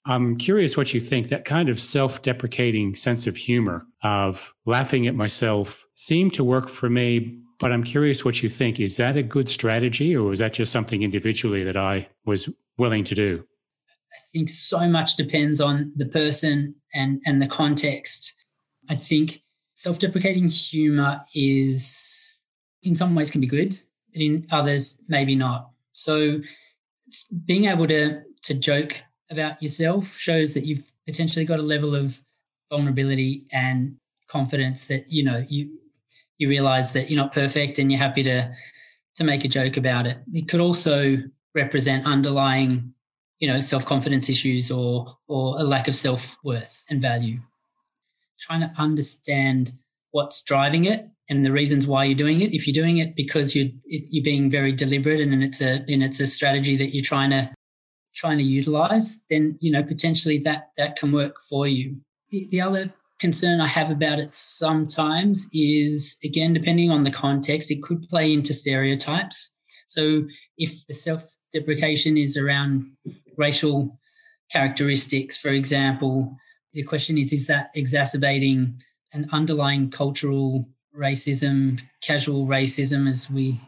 I'm 0.06 0.38
curious 0.38 0.76
what 0.76 0.94
you 0.94 1.00
think. 1.00 1.28
That 1.28 1.44
kind 1.44 1.68
of 1.68 1.80
self 1.80 2.22
deprecating 2.22 2.94
sense 2.94 3.26
of 3.26 3.36
humor, 3.36 3.86
of 4.02 4.54
laughing 4.64 5.06
at 5.06 5.14
myself, 5.14 5.86
seemed 5.94 6.32
to 6.34 6.44
work 6.44 6.68
for 6.68 6.88
me. 6.88 7.40
But 7.58 7.72
I'm 7.72 7.82
curious 7.82 8.24
what 8.24 8.42
you 8.42 8.48
think. 8.48 8.78
Is 8.78 8.96
that 8.96 9.16
a 9.16 9.22
good 9.22 9.48
strategy, 9.48 10.14
or 10.14 10.24
was 10.24 10.38
that 10.38 10.52
just 10.52 10.70
something 10.70 11.02
individually 11.02 11.64
that 11.64 11.76
I 11.76 12.08
was 12.24 12.48
willing 12.76 13.04
to 13.04 13.14
do? 13.14 13.44
I 14.12 14.20
think 14.32 14.48
so 14.48 14.88
much 14.88 15.16
depends 15.16 15.60
on 15.60 15.92
the 15.96 16.06
person 16.06 16.74
and, 16.94 17.20
and 17.26 17.42
the 17.42 17.46
context. 17.46 18.44
I 18.88 18.96
think 18.96 19.42
self 19.74 19.98
deprecating 19.98 20.48
humor 20.48 21.20
is, 21.34 22.40
in 22.82 22.94
some 22.94 23.14
ways, 23.14 23.30
can 23.30 23.40
be 23.40 23.46
good, 23.46 23.80
but 24.12 24.22
in 24.22 24.46
others, 24.50 25.02
maybe 25.08 25.34
not. 25.34 25.70
So 25.92 26.40
being 27.44 27.64
able 27.64 27.88
to, 27.88 28.22
to 28.42 28.54
joke 28.54 28.96
about 29.30 29.60
yourself 29.62 30.16
shows 30.16 30.54
that 30.54 30.64
you've 30.64 30.90
potentially 31.06 31.44
got 31.44 31.58
a 31.58 31.62
level 31.62 31.94
of 31.94 32.22
vulnerability 32.70 33.46
and 33.50 33.96
confidence 34.28 34.84
that 34.86 35.10
you 35.10 35.24
know 35.24 35.44
you 35.48 35.78
you 36.38 36.48
realize 36.48 36.92
that 36.92 37.10
you're 37.10 37.20
not 37.22 37.32
perfect 37.32 37.78
and 37.78 37.90
you're 37.90 38.00
happy 38.00 38.22
to 38.22 38.52
to 39.16 39.24
make 39.24 39.44
a 39.44 39.48
joke 39.48 39.76
about 39.76 40.06
it. 40.06 40.18
It 40.32 40.48
could 40.48 40.60
also 40.60 41.18
represent 41.54 42.06
underlying 42.06 42.94
you 43.40 43.48
know 43.48 43.60
self-confidence 43.60 44.28
issues 44.28 44.70
or 44.70 45.16
or 45.26 45.58
a 45.58 45.64
lack 45.64 45.88
of 45.88 45.94
self-worth 45.94 46.84
and 46.88 47.02
value. 47.02 47.40
Trying 48.40 48.60
to 48.60 48.72
understand 48.78 49.72
what's 50.12 50.42
driving 50.42 50.84
it 50.84 51.08
and 51.28 51.44
the 51.44 51.52
reasons 51.52 51.86
why 51.86 52.04
you're 52.04 52.16
doing 52.16 52.40
it. 52.40 52.54
If 52.54 52.66
you're 52.66 52.82
doing 52.82 52.98
it 52.98 53.14
because 53.14 53.54
you're 53.54 53.70
you're 53.86 54.24
being 54.24 54.50
very 54.50 54.72
deliberate 54.72 55.20
and 55.20 55.42
it's 55.42 55.60
a 55.60 55.84
and 55.88 56.02
it's 56.02 56.20
a 56.20 56.26
strategy 56.26 56.76
that 56.76 56.94
you're 56.94 57.04
trying 57.04 57.30
to 57.30 57.50
trying 58.14 58.38
to 58.38 58.44
utilize, 58.44 59.24
then 59.30 59.58
you 59.60 59.70
know 59.70 59.82
potentially 59.82 60.38
that 60.38 60.70
that 60.76 60.96
can 60.96 61.12
work 61.12 61.36
for 61.48 61.66
you. 61.66 61.96
The, 62.30 62.46
the 62.50 62.60
other 62.60 62.92
concern 63.18 63.60
I 63.60 63.66
have 63.66 63.90
about 63.90 64.18
it 64.18 64.32
sometimes 64.32 65.48
is 65.52 66.18
again 66.24 66.52
depending 66.52 66.90
on 66.90 67.04
the 67.04 67.10
context, 67.10 67.70
it 67.70 67.82
could 67.82 68.08
play 68.08 68.32
into 68.32 68.54
stereotypes. 68.54 69.54
So 69.86 70.24
if 70.56 70.86
the 70.86 70.94
self-deprecation 70.94 72.16
is 72.16 72.36
around 72.36 72.90
racial 73.36 73.98
characteristics, 74.52 75.38
for 75.38 75.50
example, 75.50 76.36
the 76.72 76.82
question 76.82 77.18
is: 77.18 77.32
is 77.32 77.46
that 77.46 77.70
exacerbating 77.74 78.80
an 79.12 79.28
underlying 79.32 79.90
cultural 79.90 80.68
racism, 80.96 81.80
casual 82.02 82.46
racism, 82.46 83.08
as 83.08 83.30
we 83.30 83.60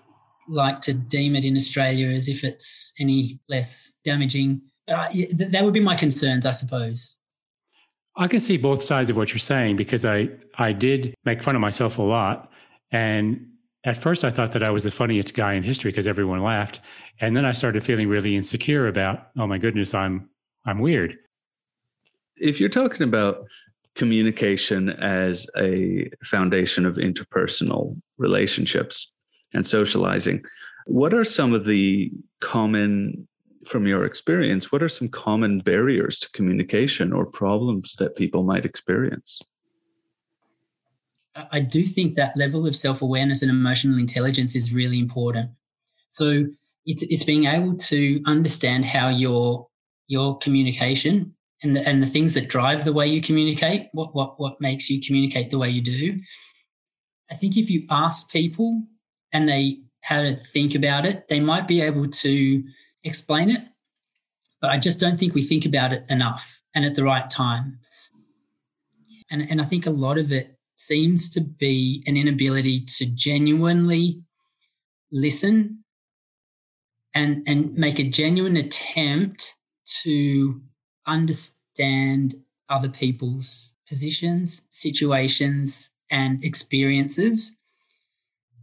like 0.48 0.80
to 0.82 0.92
deem 0.92 1.36
it 1.36 1.44
in 1.44 1.56
Australia 1.56 2.08
as 2.08 2.28
if 2.28 2.44
it's 2.44 2.92
any 2.98 3.38
less 3.48 3.92
damaging. 4.04 4.60
Uh, 4.88 5.08
that 5.32 5.64
would 5.64 5.72
be 5.72 5.80
my 5.80 5.94
concerns, 5.94 6.44
I 6.44 6.50
suppose. 6.50 7.19
I 8.16 8.28
can 8.28 8.40
see 8.40 8.56
both 8.56 8.82
sides 8.82 9.10
of 9.10 9.16
what 9.16 9.30
you're 9.30 9.38
saying 9.38 9.76
because 9.76 10.04
I, 10.04 10.28
I 10.56 10.72
did 10.72 11.14
make 11.24 11.42
fun 11.42 11.54
of 11.54 11.60
myself 11.60 11.98
a 11.98 12.02
lot. 12.02 12.50
And 12.90 13.46
at 13.84 13.96
first, 13.96 14.24
I 14.24 14.30
thought 14.30 14.52
that 14.52 14.62
I 14.62 14.70
was 14.70 14.84
the 14.84 14.90
funniest 14.90 15.34
guy 15.34 15.54
in 15.54 15.62
history 15.62 15.90
because 15.90 16.06
everyone 16.06 16.42
laughed. 16.42 16.80
And 17.20 17.36
then 17.36 17.44
I 17.44 17.52
started 17.52 17.84
feeling 17.84 18.08
really 18.08 18.36
insecure 18.36 18.88
about, 18.88 19.28
oh 19.38 19.46
my 19.46 19.58
goodness, 19.58 19.94
I'm, 19.94 20.28
I'm 20.66 20.80
weird. 20.80 21.16
If 22.36 22.60
you're 22.60 22.68
talking 22.68 23.02
about 23.02 23.44
communication 23.94 24.90
as 24.90 25.46
a 25.56 26.10
foundation 26.24 26.86
of 26.86 26.96
interpersonal 26.96 28.00
relationships, 28.18 29.10
and 29.52 29.66
socializing. 29.66 30.44
What 30.86 31.14
are 31.14 31.24
some 31.24 31.54
of 31.54 31.64
the 31.64 32.10
common, 32.40 33.28
from 33.66 33.86
your 33.86 34.04
experience, 34.04 34.72
what 34.72 34.82
are 34.82 34.88
some 34.88 35.08
common 35.08 35.58
barriers 35.58 36.18
to 36.20 36.30
communication 36.30 37.12
or 37.12 37.26
problems 37.26 37.96
that 37.96 38.16
people 38.16 38.42
might 38.42 38.64
experience? 38.64 39.40
I 41.52 41.60
do 41.60 41.84
think 41.84 42.14
that 42.14 42.36
level 42.36 42.66
of 42.66 42.74
self 42.74 43.02
awareness 43.02 43.42
and 43.42 43.50
emotional 43.50 43.98
intelligence 43.98 44.56
is 44.56 44.72
really 44.72 44.98
important. 44.98 45.50
So 46.08 46.46
it's, 46.86 47.02
it's 47.02 47.24
being 47.24 47.46
able 47.46 47.76
to 47.76 48.20
understand 48.26 48.84
how 48.84 49.08
your 49.08 49.68
your 50.08 50.38
communication 50.38 51.34
and 51.62 51.76
the, 51.76 51.86
and 51.86 52.02
the 52.02 52.06
things 52.06 52.34
that 52.34 52.48
drive 52.48 52.84
the 52.84 52.92
way 52.92 53.06
you 53.06 53.20
communicate, 53.20 53.88
what, 53.92 54.14
what, 54.14 54.40
what 54.40 54.60
makes 54.60 54.90
you 54.90 55.00
communicate 55.00 55.50
the 55.50 55.58
way 55.58 55.70
you 55.70 55.82
do. 55.82 56.18
I 57.30 57.34
think 57.34 57.56
if 57.56 57.70
you 57.70 57.86
ask 57.90 58.28
people 58.30 58.82
and 59.32 59.48
they 59.48 59.82
had 60.00 60.22
to 60.22 60.44
think 60.44 60.74
about 60.74 61.06
it, 61.06 61.28
they 61.28 61.38
might 61.38 61.68
be 61.68 61.80
able 61.80 62.08
to 62.08 62.64
explain 63.04 63.50
it. 63.50 63.62
But 64.60 64.70
I 64.70 64.78
just 64.78 65.00
don't 65.00 65.18
think 65.18 65.34
we 65.34 65.42
think 65.42 65.64
about 65.64 65.92
it 65.92 66.04
enough 66.08 66.60
and 66.74 66.84
at 66.84 66.94
the 66.94 67.04
right 67.04 67.28
time. 67.30 67.78
And, 69.30 69.48
and 69.50 69.60
I 69.60 69.64
think 69.64 69.86
a 69.86 69.90
lot 69.90 70.18
of 70.18 70.32
it 70.32 70.58
seems 70.74 71.28
to 71.30 71.40
be 71.40 72.02
an 72.06 72.16
inability 72.16 72.80
to 72.80 73.06
genuinely 73.06 74.22
listen 75.12 75.84
and, 77.14 77.42
and 77.46 77.74
make 77.74 77.98
a 77.98 78.08
genuine 78.08 78.56
attempt 78.56 79.54
to 80.02 80.60
understand 81.06 82.34
other 82.68 82.88
people's 82.88 83.74
positions, 83.88 84.62
situations, 84.70 85.90
and 86.10 86.42
experiences 86.44 87.56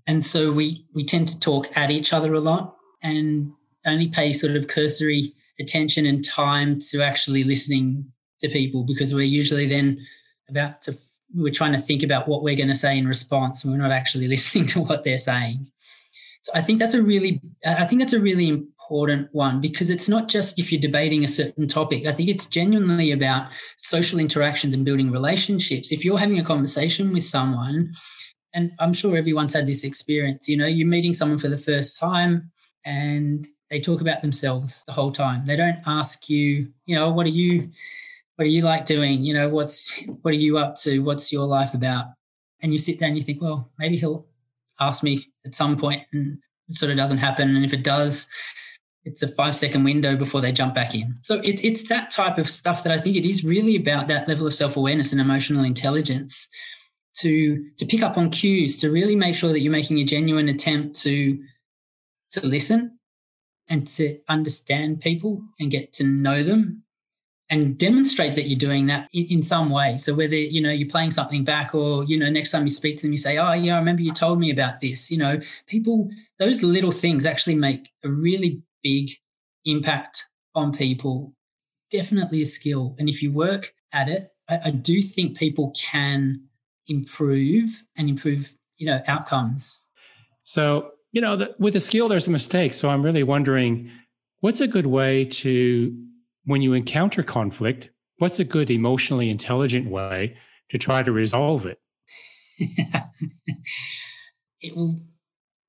and 0.07 0.23
so 0.23 0.49
we 0.51 0.85
we 0.93 1.03
tend 1.03 1.27
to 1.27 1.39
talk 1.39 1.67
at 1.75 1.91
each 1.91 2.13
other 2.13 2.33
a 2.33 2.39
lot 2.39 2.77
and 3.03 3.51
only 3.87 4.07
pay 4.07 4.31
sort 4.31 4.55
of 4.55 4.67
cursory 4.67 5.33
attention 5.59 6.05
and 6.05 6.23
time 6.23 6.79
to 6.79 7.01
actually 7.01 7.43
listening 7.43 8.05
to 8.39 8.49
people 8.49 8.83
because 8.83 9.13
we're 9.13 9.21
usually 9.21 9.65
then 9.65 9.97
about 10.49 10.81
to 10.83 10.95
we're 11.33 11.51
trying 11.51 11.73
to 11.73 11.79
think 11.79 12.03
about 12.03 12.27
what 12.27 12.41
we're 12.41 12.55
going 12.55 12.69
to 12.69 12.73
say 12.73 12.97
in 12.97 13.07
response 13.07 13.63
and 13.63 13.73
we're 13.73 13.79
not 13.79 13.91
actually 13.91 14.27
listening 14.35 14.65
to 14.65 14.79
what 14.79 15.03
they're 15.03 15.17
saying 15.17 15.65
so 16.41 16.51
i 16.53 16.61
think 16.61 16.79
that's 16.79 16.93
a 16.93 17.01
really 17.01 17.41
i 17.65 17.85
think 17.85 17.99
that's 17.99 18.13
a 18.13 18.19
really 18.19 18.47
important 18.47 19.27
one 19.33 19.59
because 19.59 19.89
it's 19.89 20.07
not 20.07 20.29
just 20.29 20.59
if 20.59 20.71
you're 20.71 20.79
debating 20.79 21.23
a 21.23 21.27
certain 21.27 21.67
topic 21.67 22.05
i 22.05 22.11
think 22.11 22.29
it's 22.29 22.45
genuinely 22.45 23.11
about 23.11 23.47
social 23.77 24.19
interactions 24.19 24.73
and 24.73 24.85
building 24.85 25.11
relationships 25.11 25.91
if 25.91 26.05
you're 26.05 26.19
having 26.19 26.39
a 26.39 26.43
conversation 26.43 27.11
with 27.11 27.23
someone 27.23 27.91
and 28.57 28.71
I'm 28.79 28.93
sure 28.93 29.15
everyone's 29.15 29.53
had 29.53 29.67
this 29.67 29.83
experience. 29.83 30.47
You 30.47 30.57
know, 30.57 30.65
you're 30.65 30.87
meeting 30.87 31.13
someone 31.13 31.37
for 31.37 31.47
the 31.47 31.59
first 31.59 31.99
time 31.99 32.51
and 32.85 33.47
they 33.69 33.79
talk 33.79 34.01
about 34.01 34.21
themselves 34.21 34.83
the 34.87 34.93
whole 34.93 35.11
time. 35.11 35.45
They 35.45 35.55
don't 35.55 35.79
ask 35.85 36.29
you, 36.29 36.69
you 36.85 36.95
know, 36.95 37.11
what 37.11 37.25
are 37.25 37.29
you 37.29 37.69
what 38.35 38.45
do 38.45 38.51
you 38.51 38.61
like 38.61 38.85
doing? 38.85 39.23
You 39.23 39.33
know, 39.33 39.49
what's 39.49 39.91
what 40.21 40.31
are 40.31 40.37
you 40.37 40.57
up 40.57 40.75
to? 40.77 40.99
What's 40.99 41.31
your 41.31 41.45
life 41.45 41.73
about? 41.73 42.05
And 42.61 42.71
you 42.71 42.77
sit 42.77 42.99
there 42.99 43.07
and 43.07 43.17
you 43.17 43.23
think, 43.23 43.41
well, 43.41 43.71
maybe 43.77 43.97
he'll 43.97 44.25
ask 44.79 45.03
me 45.03 45.25
at 45.45 45.55
some 45.55 45.77
point 45.77 46.03
and 46.13 46.37
it 46.69 46.75
sort 46.75 46.91
of 46.91 46.97
doesn't 46.97 47.17
happen. 47.17 47.55
And 47.55 47.65
if 47.65 47.73
it 47.73 47.83
does, 47.83 48.27
it's 49.05 49.23
a 49.23 49.27
five 49.27 49.55
second 49.55 49.83
window 49.83 50.15
before 50.15 50.41
they 50.41 50.51
jump 50.51 50.75
back 50.75 50.93
in. 50.93 51.17
So 51.23 51.41
it's 51.43 51.61
it's 51.63 51.89
that 51.89 52.11
type 52.11 52.37
of 52.37 52.47
stuff 52.47 52.83
that 52.83 52.91
I 52.91 52.99
think 52.99 53.15
it 53.15 53.27
is 53.27 53.43
really 53.43 53.75
about 53.75 54.07
that 54.07 54.27
level 54.27 54.45
of 54.45 54.53
self 54.53 54.77
awareness 54.77 55.11
and 55.11 55.21
emotional 55.21 55.63
intelligence 55.63 56.47
to 57.17 57.69
to 57.77 57.85
pick 57.85 58.03
up 58.03 58.17
on 58.17 58.29
cues 58.29 58.77
to 58.77 58.91
really 58.91 59.15
make 59.15 59.35
sure 59.35 59.51
that 59.51 59.61
you're 59.61 59.71
making 59.71 59.99
a 59.99 60.03
genuine 60.03 60.49
attempt 60.49 60.95
to 61.01 61.39
to 62.31 62.45
listen 62.45 62.96
and 63.69 63.87
to 63.87 64.19
understand 64.29 65.01
people 65.01 65.41
and 65.59 65.71
get 65.71 65.93
to 65.93 66.03
know 66.03 66.43
them 66.43 66.83
and 67.49 67.77
demonstrate 67.77 68.35
that 68.35 68.47
you're 68.47 68.59
doing 68.59 68.87
that 68.87 69.09
in, 69.13 69.25
in, 69.27 69.43
some 69.43 69.69
way. 69.69 69.97
So 69.97 70.13
whether 70.13 70.35
you 70.35 70.61
know 70.61 70.71
you're 70.71 70.89
playing 70.89 71.11
something 71.11 71.43
back, 71.43 71.73
or 71.73 72.03
you 72.03 72.17
know 72.19 72.29
next 72.29 72.51
time 72.51 72.63
you 72.63 72.69
speak 72.69 72.97
to 72.97 73.03
them, 73.03 73.11
you 73.11 73.17
say, 73.17 73.37
"Oh 73.37 73.53
yeah, 73.53 73.75
I 73.75 73.79
remember 73.79 74.01
you 74.01 74.11
told 74.13 74.39
me 74.39 74.51
about 74.51 74.79
this." 74.79 75.09
You 75.09 75.17
know, 75.17 75.39
people 75.65 76.09
those 76.39 76.63
little 76.63 76.91
things 76.91 77.25
actually 77.25 77.55
make 77.55 77.89
a 78.03 78.09
really 78.09 78.61
big 78.83 79.11
impact 79.65 80.25
on 80.55 80.73
people. 80.73 81.33
Definitely 81.89 82.41
a 82.41 82.45
skill, 82.45 82.95
and 82.99 83.07
if 83.07 83.23
you 83.23 83.31
work 83.31 83.73
at 83.93 84.09
it, 84.09 84.29
I, 84.49 84.59
I 84.65 84.71
do 84.71 85.01
think 85.01 85.37
people 85.37 85.71
can 85.71 86.41
improve 86.87 87.81
and 87.95 88.09
improve 88.09 88.53
you 88.77 88.87
know 88.87 89.01
outcomes. 89.07 89.91
So 90.43 90.91
you 91.11 91.21
know, 91.21 91.37
the, 91.37 91.55
with 91.59 91.75
a 91.75 91.79
skill, 91.79 92.07
there's 92.07 92.27
a 92.27 92.31
mistake. 92.31 92.73
So 92.73 92.89
I'm 92.89 93.03
really 93.03 93.23
wondering, 93.23 93.91
what's 94.41 94.61
a 94.61 94.67
good 94.67 94.87
way 94.87 95.25
to 95.25 95.95
when 96.45 96.61
you 96.61 96.73
encounter 96.73 97.23
conflict, 97.23 97.89
what's 98.17 98.39
a 98.39 98.43
good 98.43 98.69
emotionally 98.71 99.29
intelligent 99.29 99.89
way 99.89 100.37
to 100.69 100.77
try 100.77 101.03
to 101.03 101.11
resolve 101.11 101.65
it? 101.65 101.79
it 104.61 104.75
will 104.75 104.99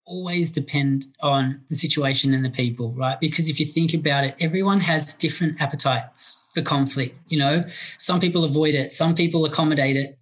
always 0.08 0.50
depend 0.50 1.06
on 1.20 1.60
the 1.68 1.76
situation 1.76 2.32
and 2.32 2.44
the 2.44 2.50
people, 2.50 2.92
right? 2.94 3.20
Because 3.20 3.48
if 3.48 3.60
you 3.60 3.66
think 3.66 3.92
about 3.92 4.24
it, 4.24 4.34
everyone 4.40 4.80
has 4.80 5.12
different 5.12 5.60
appetites 5.60 6.36
for 6.54 6.62
conflict. 6.62 7.16
You 7.28 7.38
know, 7.38 7.64
some 7.98 8.18
people 8.18 8.44
avoid 8.44 8.74
it, 8.74 8.92
some 8.92 9.14
people 9.14 9.44
accommodate 9.44 9.96
it, 9.96 10.18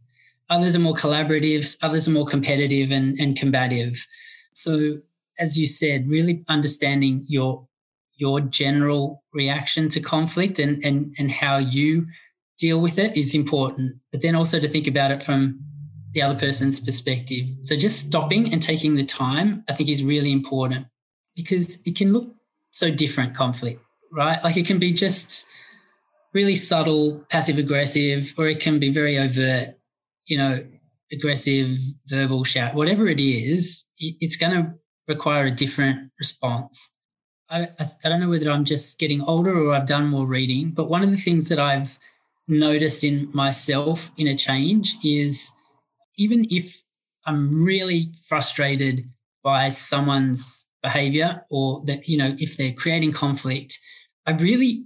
others 0.50 0.74
are 0.74 0.80
more 0.80 0.94
collaborative, 0.94 1.76
others 1.82 2.08
are 2.08 2.10
more 2.10 2.26
competitive 2.26 2.90
and, 2.90 3.18
and 3.20 3.36
combative. 3.36 4.04
So, 4.56 4.98
as 5.38 5.58
you 5.58 5.66
said, 5.66 6.08
really 6.08 6.42
understanding 6.48 7.24
your 7.28 7.68
your 8.16 8.40
general 8.40 9.22
reaction 9.34 9.90
to 9.90 10.00
conflict 10.00 10.58
and, 10.58 10.82
and, 10.82 11.14
and 11.18 11.30
how 11.30 11.58
you 11.58 12.06
deal 12.58 12.80
with 12.80 12.98
it 12.98 13.14
is 13.14 13.34
important. 13.34 13.94
But 14.10 14.22
then 14.22 14.34
also 14.34 14.58
to 14.58 14.66
think 14.66 14.86
about 14.86 15.10
it 15.10 15.22
from 15.22 15.60
the 16.12 16.22
other 16.22 16.38
person's 16.38 16.80
perspective. 16.80 17.46
So 17.60 17.76
just 17.76 18.06
stopping 18.06 18.50
and 18.54 18.62
taking 18.62 18.94
the 18.96 19.04
time, 19.04 19.62
I 19.68 19.74
think, 19.74 19.90
is 19.90 20.02
really 20.02 20.32
important 20.32 20.86
because 21.34 21.78
it 21.84 21.94
can 21.94 22.14
look 22.14 22.34
so 22.70 22.90
different 22.90 23.36
conflict, 23.36 23.82
right? 24.10 24.42
Like 24.42 24.56
it 24.56 24.64
can 24.64 24.78
be 24.78 24.94
just 24.94 25.46
really 26.32 26.54
subtle, 26.54 27.22
passive 27.28 27.58
aggressive, 27.58 28.32
or 28.38 28.48
it 28.48 28.60
can 28.60 28.78
be 28.78 28.90
very 28.90 29.18
overt, 29.18 29.76
you 30.24 30.38
know, 30.38 30.64
aggressive, 31.12 31.78
verbal 32.06 32.44
shout, 32.44 32.74
whatever 32.74 33.08
it 33.08 33.20
is, 33.20 33.86
it's 33.98 34.36
going 34.36 34.52
to 34.52 34.74
require 35.08 35.46
a 35.46 35.50
different 35.50 36.10
response. 36.18 36.90
I, 37.48 37.68
I 37.78 38.08
don't 38.08 38.20
know 38.20 38.30
whether 38.30 38.50
I'm 38.50 38.64
just 38.64 38.98
getting 38.98 39.22
older 39.22 39.56
or 39.56 39.74
I've 39.74 39.86
done 39.86 40.06
more 40.08 40.26
reading, 40.26 40.72
but 40.72 40.90
one 40.90 41.04
of 41.04 41.10
the 41.10 41.16
things 41.16 41.48
that 41.48 41.60
I've 41.60 41.98
noticed 42.48 43.04
in 43.04 43.30
myself 43.32 44.10
in 44.16 44.26
a 44.28 44.36
change 44.36 44.96
is 45.04 45.50
even 46.16 46.46
if 46.50 46.82
I'm 47.24 47.62
really 47.62 48.12
frustrated 48.24 49.10
by 49.44 49.68
someone's 49.68 50.66
behavior 50.82 51.44
or 51.50 51.82
that, 51.86 52.08
you 52.08 52.16
know, 52.16 52.34
if 52.38 52.56
they're 52.56 52.72
creating 52.72 53.12
conflict, 53.12 53.78
I 54.26 54.32
really 54.32 54.84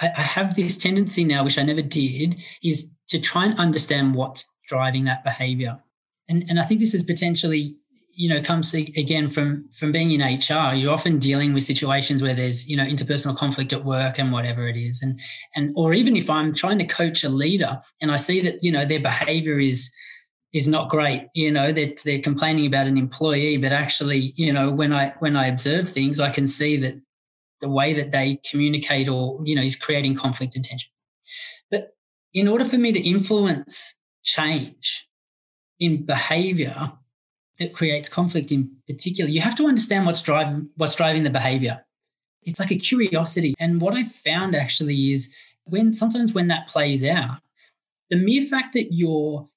I, 0.00 0.10
I 0.16 0.22
have 0.22 0.54
this 0.54 0.76
tendency 0.76 1.24
now, 1.24 1.44
which 1.44 1.58
I 1.58 1.62
never 1.62 1.82
did, 1.82 2.40
is 2.62 2.94
to 3.08 3.18
try 3.18 3.44
and 3.46 3.58
understand 3.58 4.14
what's 4.14 4.51
driving 4.72 5.04
that 5.04 5.22
behavior. 5.22 5.74
And 6.28 6.44
and 6.48 6.58
I 6.58 6.64
think 6.64 6.80
this 6.80 6.94
is 6.94 7.02
potentially 7.02 7.76
you 8.14 8.28
know 8.28 8.42
comes 8.42 8.72
again 8.74 9.28
from 9.28 9.68
from 9.78 9.92
being 9.92 10.10
in 10.12 10.22
HR. 10.22 10.74
You're 10.74 10.96
often 10.98 11.18
dealing 11.18 11.52
with 11.52 11.64
situations 11.64 12.22
where 12.22 12.34
there's 12.34 12.68
you 12.68 12.76
know 12.76 12.84
interpersonal 12.84 13.36
conflict 13.36 13.72
at 13.72 13.84
work 13.84 14.18
and 14.18 14.32
whatever 14.32 14.68
it 14.68 14.76
is, 14.76 15.02
and 15.02 15.20
and 15.56 15.72
or 15.76 15.92
even 15.94 16.16
if 16.16 16.30
I'm 16.30 16.54
trying 16.54 16.78
to 16.78 16.86
coach 16.86 17.24
a 17.24 17.28
leader 17.28 17.80
and 18.00 18.10
I 18.10 18.16
see 18.16 18.40
that 18.46 18.62
you 18.62 18.72
know 18.72 18.84
their 18.84 19.00
behaviour 19.00 19.58
is 19.58 19.92
is 20.52 20.68
not 20.68 20.88
great. 20.88 21.22
You 21.34 21.52
know 21.52 21.72
they're, 21.72 21.94
they're 22.04 22.28
complaining 22.30 22.66
about 22.66 22.86
an 22.86 22.96
employee, 22.96 23.56
but 23.58 23.72
actually 23.72 24.32
you 24.36 24.52
know 24.52 24.70
when 24.70 24.92
I 24.92 25.14
when 25.18 25.36
I 25.36 25.46
observe 25.46 25.88
things, 25.88 26.18
I 26.18 26.30
can 26.30 26.46
see 26.46 26.76
that 26.78 26.94
the 27.60 27.68
way 27.68 27.92
that 27.94 28.10
they 28.10 28.40
communicate 28.50 29.08
or 29.08 29.40
you 29.44 29.54
know 29.54 29.62
is 29.70 29.76
creating 29.76 30.14
conflict 30.14 30.56
and 30.56 30.64
tension. 30.64 30.90
But 31.70 31.94
in 32.32 32.48
order 32.48 32.64
for 32.64 32.78
me 32.78 32.92
to 32.92 33.00
influence 33.00 33.94
change 34.22 35.06
in 35.78 36.04
behavior 36.04 36.92
that 37.58 37.74
creates 37.74 38.08
conflict 38.08 38.50
in 38.50 38.70
particular, 38.88 39.30
you 39.30 39.40
have 39.40 39.56
to 39.56 39.66
understand 39.66 40.06
what's 40.06 40.22
driving 40.22 40.68
what's 40.76 40.94
driving 40.94 41.22
the 41.22 41.30
behavior. 41.30 41.84
It's 42.44 42.58
like 42.58 42.72
a 42.72 42.76
curiosity. 42.76 43.54
And 43.60 43.80
what 43.80 43.94
I've 43.94 44.12
found 44.12 44.56
actually 44.56 45.12
is 45.12 45.30
when 45.64 45.94
sometimes 45.94 46.32
when 46.32 46.48
that 46.48 46.66
plays 46.66 47.04
out, 47.04 47.38
the 48.10 48.16
mere 48.16 48.42
fact 48.42 48.74
that 48.74 48.92
you're 48.92 49.48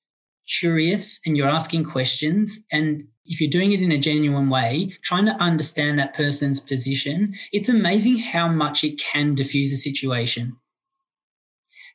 curious 0.47 1.19
and 1.25 1.35
you're 1.35 1.49
asking 1.49 1.83
questions 1.83 2.59
and 2.71 3.07
if 3.25 3.41
you're 3.41 3.49
doing 3.49 3.71
it 3.71 3.81
in 3.81 3.91
a 3.91 3.97
genuine 3.97 4.49
way, 4.49 4.95
trying 5.03 5.25
to 5.25 5.35
understand 5.41 5.97
that 5.97 6.13
person's 6.13 6.59
position, 6.59 7.33
it's 7.51 7.69
amazing 7.69 8.19
how 8.19 8.47
much 8.47 8.83
it 8.83 8.99
can 8.99 9.33
diffuse 9.33 9.73
a 9.73 9.77
situation. 9.77 10.55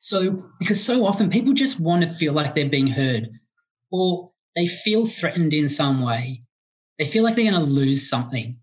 So, 0.00 0.42
because 0.58 0.82
so 0.82 1.04
often 1.04 1.28
people 1.28 1.52
just 1.52 1.78
want 1.78 2.02
to 2.02 2.08
feel 2.08 2.32
like 2.32 2.54
they're 2.54 2.68
being 2.68 2.86
heard 2.86 3.28
or 3.92 4.32
they 4.56 4.66
feel 4.66 5.04
threatened 5.04 5.52
in 5.52 5.68
some 5.68 6.00
way. 6.00 6.42
They 6.98 7.04
feel 7.04 7.22
like 7.22 7.36
they're 7.36 7.50
going 7.50 7.62
to 7.62 7.70
lose 7.70 8.08
something. 8.08 8.58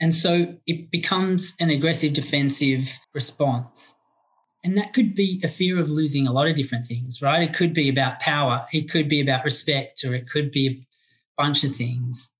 And 0.00 0.14
so 0.14 0.54
it 0.66 0.90
becomes 0.92 1.54
an 1.60 1.68
aggressive 1.68 2.12
defensive 2.12 2.96
response. 3.12 3.94
And 4.62 4.78
that 4.78 4.94
could 4.94 5.16
be 5.16 5.40
a 5.42 5.48
fear 5.48 5.80
of 5.80 5.90
losing 5.90 6.28
a 6.28 6.32
lot 6.32 6.46
of 6.46 6.54
different 6.54 6.86
things, 6.86 7.20
right? 7.20 7.42
It 7.42 7.54
could 7.54 7.74
be 7.74 7.88
about 7.88 8.20
power, 8.20 8.66
it 8.72 8.88
could 8.88 9.08
be 9.08 9.20
about 9.20 9.44
respect, 9.44 10.04
or 10.04 10.14
it 10.14 10.30
could 10.30 10.52
be 10.52 10.68
a 10.68 11.42
bunch 11.42 11.64
of 11.64 11.74
things. 11.74 12.30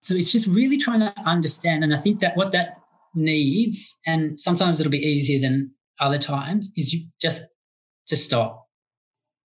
So 0.00 0.14
it's 0.14 0.32
just 0.32 0.46
really 0.46 0.78
trying 0.78 1.00
to 1.00 1.12
understand. 1.26 1.84
And 1.84 1.94
I 1.94 1.98
think 1.98 2.20
that 2.20 2.36
what 2.38 2.52
that 2.52 2.78
needs, 3.14 3.98
and 4.06 4.40
sometimes 4.40 4.80
it'll 4.80 4.90
be 4.90 4.98
easier 4.98 5.40
than 5.40 5.72
other 6.00 6.18
times, 6.18 6.70
is 6.76 6.92
you 6.92 7.06
just 7.20 7.42
to 8.06 8.16
stop 8.16 8.62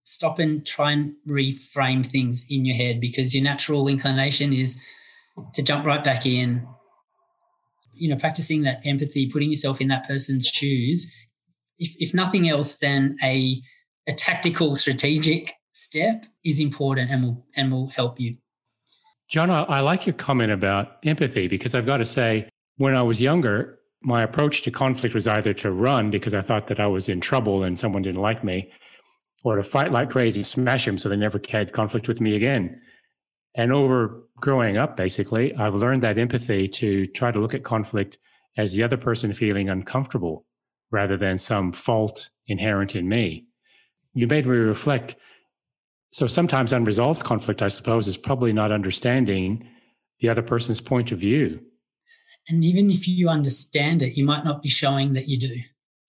stop 0.07 0.39
and 0.39 0.65
try 0.65 0.93
and 0.93 1.13
reframe 1.27 2.05
things 2.05 2.45
in 2.49 2.63
your 2.63 2.77
head 2.77 3.01
because 3.01 3.35
your 3.35 3.43
natural 3.43 3.89
inclination 3.89 4.53
is 4.53 4.79
to 5.53 5.61
jump 5.61 5.85
right 5.85 6.01
back 6.01 6.25
in. 6.25 6.65
You 7.93 8.09
know, 8.09 8.15
practicing 8.15 8.61
that 8.61 8.79
empathy, 8.85 9.29
putting 9.29 9.49
yourself 9.49 9.81
in 9.81 9.89
that 9.89 10.07
person's 10.07 10.47
shoes, 10.47 11.11
if, 11.77 11.93
if 11.99 12.13
nothing 12.13 12.47
else, 12.47 12.77
then 12.77 13.17
a, 13.21 13.61
a 14.07 14.13
tactical, 14.13 14.77
strategic 14.77 15.53
step 15.73 16.25
is 16.45 16.59
important 16.61 17.11
and 17.11 17.23
will 17.23 17.45
and 17.57 17.69
will 17.69 17.89
help 17.89 18.17
you. 18.17 18.37
John, 19.29 19.51
I 19.51 19.81
like 19.81 20.05
your 20.05 20.13
comment 20.13 20.53
about 20.53 20.99
empathy 21.03 21.49
because 21.49 21.75
I've 21.75 21.85
got 21.85 21.97
to 21.97 22.05
say, 22.05 22.47
when 22.77 22.95
I 22.95 23.01
was 23.01 23.21
younger, 23.21 23.79
my 24.01 24.23
approach 24.23 24.61
to 24.63 24.71
conflict 24.71 25.15
was 25.15 25.27
either 25.27 25.53
to 25.53 25.71
run 25.71 26.11
because 26.11 26.33
I 26.33 26.41
thought 26.41 26.67
that 26.67 26.79
I 26.79 26.87
was 26.87 27.09
in 27.09 27.19
trouble 27.21 27.63
and 27.63 27.79
someone 27.79 28.03
didn't 28.03 28.21
like 28.21 28.43
me, 28.43 28.71
or 29.43 29.55
to 29.55 29.63
fight 29.63 29.91
like 29.91 30.09
crazy, 30.09 30.43
smash 30.43 30.85
them 30.85 30.97
so 30.97 31.09
they 31.09 31.15
never 31.15 31.41
had 31.49 31.73
conflict 31.73 32.07
with 32.07 32.21
me 32.21 32.35
again. 32.35 32.81
And 33.55 33.71
over 33.71 34.23
growing 34.39 34.77
up, 34.77 34.95
basically, 34.95 35.55
I've 35.55 35.73
learned 35.73 36.03
that 36.03 36.19
empathy 36.19 36.67
to 36.67 37.07
try 37.07 37.31
to 37.31 37.39
look 37.39 37.55
at 37.55 37.63
conflict 37.63 38.19
as 38.55 38.73
the 38.73 38.83
other 38.83 38.97
person 38.97 39.33
feeling 39.33 39.69
uncomfortable 39.69 40.45
rather 40.91 41.17
than 41.17 41.37
some 41.37 41.71
fault 41.71 42.29
inherent 42.47 42.95
in 42.95 43.09
me. 43.09 43.47
You 44.13 44.27
made 44.27 44.45
me 44.45 44.55
reflect. 44.55 45.15
So 46.11 46.27
sometimes 46.27 46.73
unresolved 46.73 47.23
conflict, 47.23 47.61
I 47.61 47.67
suppose, 47.67 48.07
is 48.07 48.17
probably 48.17 48.53
not 48.53 48.71
understanding 48.71 49.67
the 50.19 50.29
other 50.29 50.41
person's 50.41 50.81
point 50.81 51.11
of 51.11 51.19
view. 51.19 51.61
And 52.49 52.63
even 52.63 52.89
if 52.89 53.07
you 53.07 53.29
understand 53.29 54.01
it, 54.01 54.17
you 54.17 54.25
might 54.25 54.45
not 54.45 54.61
be 54.61 54.69
showing 54.69 55.13
that 55.13 55.27
you 55.27 55.37
do. 55.37 55.55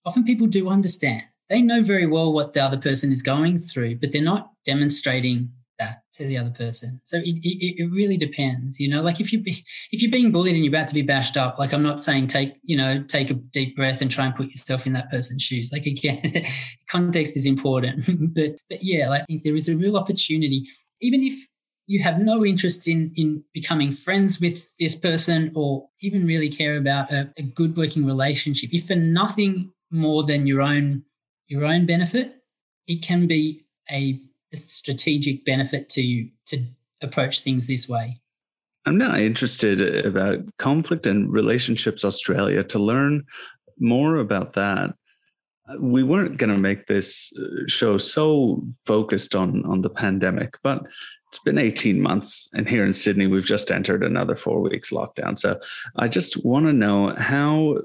Often 0.05 0.23
people 0.23 0.47
do 0.47 0.69
understand 0.69 1.23
they 1.49 1.61
know 1.61 1.81
very 1.81 2.05
well 2.05 2.31
what 2.31 2.53
the 2.53 2.63
other 2.63 2.77
person 2.77 3.11
is 3.11 3.21
going 3.21 3.57
through, 3.57 3.97
but 3.97 4.11
they're 4.11 4.21
not 4.21 4.51
demonstrating 4.65 5.51
that 5.79 6.03
to 6.13 6.25
the 6.25 6.37
other 6.37 6.51
person. 6.51 7.01
So 7.05 7.17
it, 7.17 7.39
it, 7.41 7.81
it 7.81 7.91
really 7.91 8.17
depends, 8.17 8.79
you 8.79 8.89
know. 8.89 9.01
Like 9.01 9.19
if 9.19 9.33
you 9.33 9.39
be, 9.39 9.63
if 9.91 10.01
you're 10.01 10.11
being 10.11 10.31
bullied 10.31 10.55
and 10.55 10.63
you're 10.63 10.73
about 10.73 10.87
to 10.89 10.93
be 10.93 11.01
bashed 11.01 11.37
up, 11.37 11.57
like 11.57 11.73
I'm 11.73 11.81
not 11.81 12.03
saying 12.03 12.27
take 12.27 12.59
you 12.63 12.77
know 12.77 13.01
take 13.03 13.31
a 13.31 13.33
deep 13.33 13.75
breath 13.75 14.01
and 14.01 14.11
try 14.11 14.25
and 14.25 14.35
put 14.35 14.47
yourself 14.47 14.85
in 14.85 14.93
that 14.93 15.09
person's 15.09 15.41
shoes. 15.41 15.71
Like 15.71 15.85
again, 15.85 16.45
context 16.89 17.35
is 17.35 17.45
important, 17.45 18.05
but 18.35 18.57
but 18.69 18.83
yeah, 18.83 19.09
like, 19.09 19.21
I 19.21 19.25
think 19.25 19.43
there 19.43 19.55
is 19.55 19.69
a 19.69 19.75
real 19.75 19.97
opportunity, 19.97 20.67
even 21.01 21.23
if 21.23 21.33
you 21.89 22.03
have 22.03 22.19
no 22.19 22.45
interest 22.45 22.87
in 22.87 23.11
in 23.15 23.43
becoming 23.51 23.91
friends 23.91 24.39
with 24.39 24.77
this 24.77 24.93
person 24.93 25.51
or 25.55 25.89
even 26.01 26.27
really 26.27 26.49
care 26.49 26.77
about 26.77 27.11
a, 27.11 27.33
a 27.35 27.41
good 27.41 27.75
working 27.75 28.05
relationship. 28.05 28.69
If 28.71 28.85
for 28.85 28.95
nothing 28.95 29.73
more 29.89 30.23
than 30.23 30.45
your 30.45 30.61
own 30.61 31.03
your 31.47 31.65
own 31.65 31.87
benefit, 31.87 32.35
it 32.85 33.01
can 33.01 33.25
be 33.25 33.65
a, 33.89 34.21
a 34.53 34.57
strategic 34.57 35.43
benefit 35.45 35.89
to 35.89 36.29
to 36.45 36.63
approach 37.01 37.41
things 37.41 37.65
this 37.65 37.89
way. 37.89 38.21
I'm 38.85 38.99
now 38.99 39.15
interested 39.15 40.05
about 40.05 40.39
conflict 40.57 41.07
and 41.07 41.33
relationships 41.33 42.05
Australia 42.05 42.63
to 42.65 42.77
learn 42.77 43.23
more 43.79 44.17
about 44.17 44.53
that. 44.53 44.93
we 45.79 46.03
weren't 46.03 46.37
going 46.37 46.53
to 46.53 46.67
make 46.69 46.85
this 46.85 47.31
uh, 47.37 47.67
show 47.67 47.97
so 47.97 48.61
focused 48.85 49.33
on 49.33 49.65
on 49.71 49.81
the 49.81 49.93
pandemic, 50.03 50.51
but 50.61 50.79
it's 51.29 51.39
been 51.39 51.59
18 51.59 52.01
months 52.01 52.49
and 52.53 52.67
here 52.67 52.83
in 52.83 52.91
sydney 52.91 53.27
we've 53.27 53.45
just 53.45 53.71
entered 53.71 54.03
another 54.03 54.35
four 54.35 54.61
weeks 54.61 54.89
lockdown. 54.89 55.37
So 55.37 55.59
i 55.95 56.07
just 56.07 56.43
want 56.43 56.65
to 56.65 56.73
know 56.73 57.13
how 57.15 57.77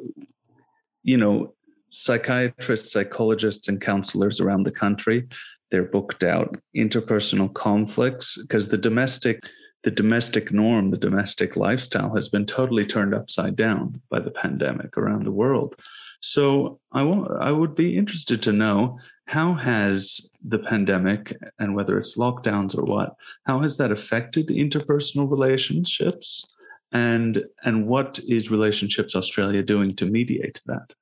you 1.03 1.17
know 1.17 1.55
psychiatrists 1.91 2.93
psychologists 2.93 3.69
and 3.69 3.81
counselors 3.81 4.41
around 4.41 4.65
the 4.65 4.73
country 4.73 5.29
they're 5.71 5.85
booked 5.85 6.23
out 6.25 6.57
interpersonal 6.75 7.53
conflicts 7.53 8.39
because 8.41 8.69
the 8.69 8.79
domestic 8.79 9.45
the 9.83 9.91
domestic 9.91 10.51
norm 10.51 10.91
the 10.91 10.97
domestic 10.97 11.55
lifestyle 11.57 12.15
has 12.15 12.29
been 12.31 12.47
totally 12.47 12.87
turned 12.87 13.15
upside 13.15 13.55
down 13.55 14.01
by 14.11 14.19
the 14.19 14.31
pandemic 14.31 14.97
around 14.97 15.23
the 15.23 15.33
world. 15.43 15.75
So 16.21 16.81
i 16.93 17.03
want 17.03 17.31
i 17.41 17.53
would 17.53 17.75
be 17.75 17.99
interested 17.99 18.43
to 18.43 18.53
know 18.53 18.99
how 19.27 19.55
has 19.55 20.29
the 20.47 20.59
pandemic 20.59 21.37
and 21.59 21.75
whether 21.75 21.99
it's 21.99 22.17
lockdowns 22.17 22.77
or 22.77 22.83
what, 22.83 23.17
how 23.47 23.61
has 23.61 23.77
that 23.79 23.91
affected 23.91 24.49
interpersonal 24.49 25.31
relationships? 25.31 26.45
And, 26.93 27.43
and 27.65 27.87
what 27.87 28.21
is 28.29 28.51
Relationships 28.51 29.17
Australia 29.17 29.63
doing 29.63 29.97
to 29.97 30.07
mediate 30.07 30.61
that? 30.67 30.93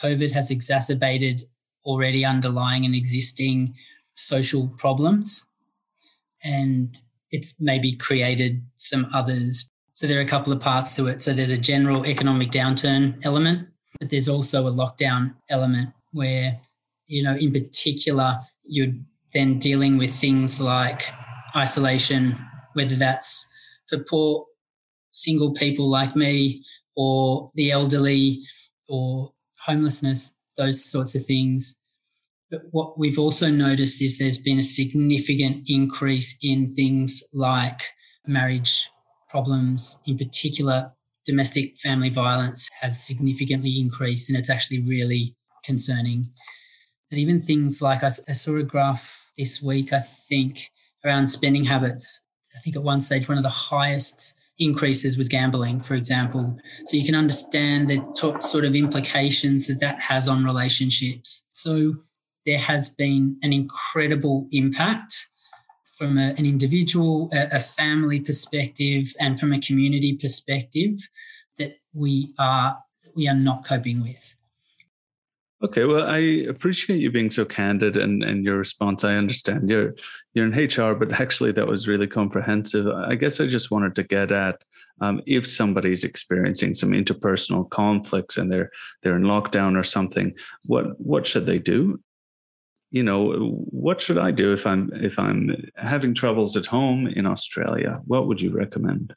COVID 0.00 0.30
has 0.30 0.50
exacerbated 0.50 1.42
already 1.84 2.24
underlying 2.24 2.84
and 2.84 2.94
existing 2.94 3.74
social 4.14 4.68
problems. 4.76 5.46
And 6.44 7.00
it's 7.30 7.56
maybe 7.58 7.96
created 7.96 8.62
some 8.76 9.08
others. 9.12 9.70
So 9.92 10.06
there 10.06 10.18
are 10.18 10.22
a 10.22 10.28
couple 10.28 10.52
of 10.52 10.60
parts 10.60 10.94
to 10.96 11.08
it. 11.08 11.22
So 11.22 11.32
there's 11.32 11.50
a 11.50 11.58
general 11.58 12.06
economic 12.06 12.50
downturn 12.50 13.18
element, 13.24 13.66
but 13.98 14.10
there's 14.10 14.28
also 14.28 14.66
a 14.66 14.70
lockdown 14.70 15.34
element 15.50 15.90
where 16.12 16.60
you 17.08 17.22
know, 17.22 17.34
in 17.34 17.52
particular, 17.52 18.38
you're 18.64 18.92
then 19.32 19.58
dealing 19.58 19.98
with 19.98 20.14
things 20.14 20.60
like 20.60 21.04
isolation, 21.56 22.38
whether 22.74 22.94
that's 22.94 23.46
for 23.88 23.98
poor 23.98 24.44
single 25.10 25.52
people 25.52 25.88
like 25.88 26.14
me 26.14 26.64
or 26.94 27.50
the 27.54 27.70
elderly 27.70 28.42
or 28.88 29.32
homelessness, 29.64 30.32
those 30.56 30.84
sorts 30.84 31.14
of 31.14 31.24
things. 31.26 31.76
But 32.50 32.62
what 32.70 32.98
we've 32.98 33.18
also 33.18 33.50
noticed 33.50 34.00
is 34.00 34.18
there's 34.18 34.38
been 34.38 34.58
a 34.58 34.62
significant 34.62 35.64
increase 35.66 36.38
in 36.42 36.74
things 36.74 37.22
like 37.32 37.80
marriage 38.26 38.88
problems, 39.28 39.98
in 40.06 40.16
particular, 40.16 40.90
domestic 41.26 41.78
family 41.78 42.08
violence 42.08 42.68
has 42.80 43.04
significantly 43.04 43.78
increased, 43.78 44.30
and 44.30 44.38
it's 44.38 44.48
actually 44.48 44.80
really 44.82 45.36
concerning. 45.64 46.30
But 47.10 47.18
even 47.18 47.40
things 47.40 47.80
like 47.80 48.02
I, 48.02 48.10
I 48.28 48.32
saw 48.32 48.56
a 48.56 48.62
graph 48.62 49.30
this 49.36 49.62
week, 49.62 49.92
I 49.92 50.00
think, 50.00 50.70
around 51.04 51.28
spending 51.28 51.64
habits. 51.64 52.22
I 52.54 52.60
think 52.60 52.76
at 52.76 52.82
one 52.82 53.00
stage, 53.00 53.28
one 53.28 53.38
of 53.38 53.44
the 53.44 53.50
highest 53.50 54.34
increases 54.58 55.16
was 55.16 55.28
gambling, 55.28 55.80
for 55.80 55.94
example. 55.94 56.58
So 56.84 56.96
you 56.96 57.04
can 57.04 57.14
understand 57.14 57.88
the 57.88 57.98
t- 58.16 58.40
sort 58.40 58.64
of 58.64 58.74
implications 58.74 59.66
that 59.68 59.80
that 59.80 60.00
has 60.00 60.28
on 60.28 60.44
relationships. 60.44 61.46
So 61.52 61.94
there 62.44 62.58
has 62.58 62.88
been 62.88 63.38
an 63.42 63.52
incredible 63.52 64.48
impact 64.52 65.28
from 65.96 66.18
a, 66.18 66.34
an 66.38 66.46
individual, 66.46 67.28
a, 67.32 67.56
a 67.56 67.60
family 67.60 68.20
perspective, 68.20 69.12
and 69.20 69.38
from 69.38 69.52
a 69.52 69.60
community 69.60 70.16
perspective 70.16 70.98
that 71.58 71.78
we 71.92 72.32
are 72.38 72.78
we 73.14 73.28
are 73.28 73.34
not 73.34 73.64
coping 73.64 74.02
with. 74.02 74.37
Okay, 75.60 75.84
well, 75.84 76.08
I 76.08 76.18
appreciate 76.48 77.00
you 77.00 77.10
being 77.10 77.32
so 77.32 77.44
candid 77.44 77.96
and, 77.96 78.22
and 78.22 78.44
your 78.44 78.56
response. 78.56 79.02
I 79.02 79.16
understand 79.16 79.68
you're 79.68 79.94
you're 80.32 80.46
in 80.46 80.52
HR, 80.52 80.94
but 80.94 81.20
actually 81.20 81.50
that 81.52 81.66
was 81.66 81.88
really 81.88 82.06
comprehensive. 82.06 82.86
I 82.86 83.16
guess 83.16 83.40
I 83.40 83.48
just 83.48 83.72
wanted 83.72 83.96
to 83.96 84.04
get 84.04 84.30
at 84.30 84.62
um, 85.00 85.20
if 85.26 85.48
somebody's 85.48 86.04
experiencing 86.04 86.74
some 86.74 86.90
interpersonal 86.90 87.68
conflicts 87.70 88.36
and 88.36 88.52
they're 88.52 88.70
they're 89.02 89.16
in 89.16 89.22
lockdown 89.22 89.76
or 89.76 89.82
something, 89.82 90.32
what 90.66 91.00
what 91.00 91.26
should 91.26 91.46
they 91.46 91.58
do? 91.58 92.00
You 92.92 93.02
know, 93.02 93.32
what 93.70 94.00
should 94.00 94.18
I 94.18 94.30
do 94.30 94.52
if 94.52 94.64
I'm 94.64 94.90
if 94.94 95.18
I'm 95.18 95.70
having 95.76 96.14
troubles 96.14 96.56
at 96.56 96.66
home 96.66 97.08
in 97.08 97.26
Australia? 97.26 98.00
What 98.06 98.28
would 98.28 98.40
you 98.40 98.52
recommend? 98.52 99.12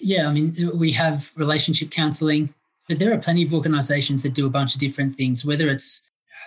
Yeah, 0.00 0.28
I 0.28 0.32
mean, 0.32 0.72
we 0.74 0.90
have 0.92 1.30
relationship 1.36 1.90
counselling 1.92 2.52
but 2.88 2.98
there 2.98 3.12
are 3.12 3.18
plenty 3.18 3.42
of 3.42 3.54
organizations 3.54 4.22
that 4.22 4.34
do 4.34 4.46
a 4.46 4.50
bunch 4.50 4.74
of 4.74 4.80
different 4.80 5.16
things, 5.16 5.44
whether 5.44 5.68
it's 5.68 6.02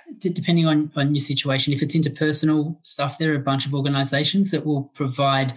uh, 0.09 0.29
depending 0.33 0.67
on, 0.67 0.91
on 0.95 1.13
your 1.13 1.21
situation, 1.21 1.73
if 1.73 1.81
it's 1.81 1.95
interpersonal 1.95 2.77
stuff, 2.83 3.17
there 3.17 3.31
are 3.31 3.37
a 3.37 3.39
bunch 3.39 3.65
of 3.65 3.73
organizations 3.73 4.51
that 4.51 4.65
will 4.65 4.83
provide 4.93 5.53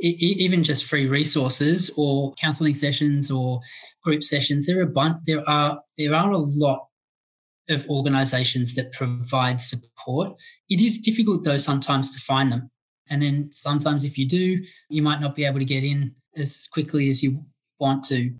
even 0.00 0.62
just 0.62 0.84
free 0.84 1.06
resources 1.06 1.90
or 1.96 2.34
counseling 2.34 2.74
sessions 2.74 3.30
or 3.30 3.60
group 4.02 4.22
sessions. 4.22 4.66
There 4.66 4.78
are 4.78 4.82
a 4.82 4.86
bunch, 4.86 5.18
there 5.24 5.48
are 5.48 5.80
there 5.96 6.14
are 6.14 6.30
a 6.30 6.38
lot 6.38 6.86
of 7.68 7.88
organizations 7.88 8.74
that 8.74 8.92
provide 8.92 9.60
support. 9.60 10.36
It 10.68 10.80
is 10.80 10.98
difficult 10.98 11.44
though 11.44 11.56
sometimes 11.56 12.10
to 12.12 12.20
find 12.20 12.52
them. 12.52 12.70
And 13.08 13.22
then 13.22 13.50
sometimes 13.52 14.04
if 14.04 14.18
you 14.18 14.28
do, 14.28 14.62
you 14.88 15.02
might 15.02 15.20
not 15.20 15.34
be 15.34 15.44
able 15.44 15.60
to 15.60 15.64
get 15.64 15.84
in 15.84 16.14
as 16.36 16.68
quickly 16.70 17.08
as 17.08 17.22
you 17.22 17.44
want 17.78 18.04
to. 18.04 18.34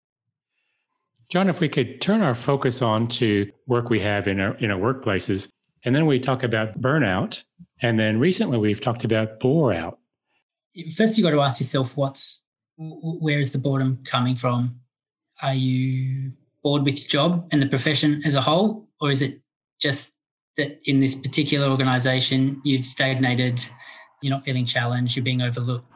John, 1.29 1.49
if 1.49 1.59
we 1.59 1.69
could 1.69 2.01
turn 2.01 2.23
our 2.23 2.35
focus 2.35 2.83
on 2.83 3.09
to 3.09 3.51
work 3.67 3.91
we 3.91 4.01
have 4.01 4.29
in 4.29 4.39
our, 4.41 4.55
in 4.57 4.71
our 4.71 4.79
workplaces, 4.79 5.49
and 5.85 5.95
then 5.95 6.07
we 6.07 6.21
talk 6.21 6.43
about 6.43 6.81
burnout, 6.81 7.43
and 7.83 7.99
then 7.99 8.21
recently 8.21 8.59
we've 8.59 8.81
talked 8.81 9.05
about 9.05 9.41
bore 9.41 9.73
out. 9.73 9.99
First, 10.95 11.19
you've 11.19 11.25
got 11.25 11.31
to 11.31 11.41
ask 11.41 11.61
yourself, 11.61 11.97
what's 11.97 12.43
where 12.79 13.41
is 13.41 13.53
the 13.53 13.59
boredom 13.59 13.99
coming 14.05 14.37
from? 14.37 14.79
Are 15.43 15.55
you 15.55 16.33
bored 16.62 16.85
with 16.85 17.01
your 17.01 17.09
job 17.09 17.49
and 17.51 17.62
the 17.62 17.67
profession 17.67 18.23
as 18.25 18.35
a 18.35 18.41
whole, 18.41 18.87
or 19.01 19.11
is 19.11 19.23
it 19.23 19.41
just 19.81 20.15
that 20.57 20.81
in 20.85 21.01
this 21.01 21.15
particular 21.15 21.69
organization 21.69 22.61
you've 22.65 22.85
stagnated, 22.85 23.65
you're 24.23 24.31
not 24.31 24.45
feeling 24.45 24.67
challenged, 24.67 25.17
you're 25.17 25.25
being 25.25 25.43
overlooked 25.43 25.91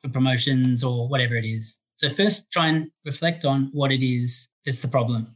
for 0.00 0.08
promotions 0.08 0.84
or 0.84 1.08
whatever 1.08 1.34
it 1.36 1.44
is? 1.44 1.80
So 1.96 2.08
first 2.08 2.50
try 2.52 2.68
and 2.68 2.90
reflect 3.04 3.44
on 3.44 3.70
what 3.72 3.90
it 3.90 4.04
is 4.04 4.48
that's 4.64 4.82
the 4.82 4.88
problem. 4.88 5.34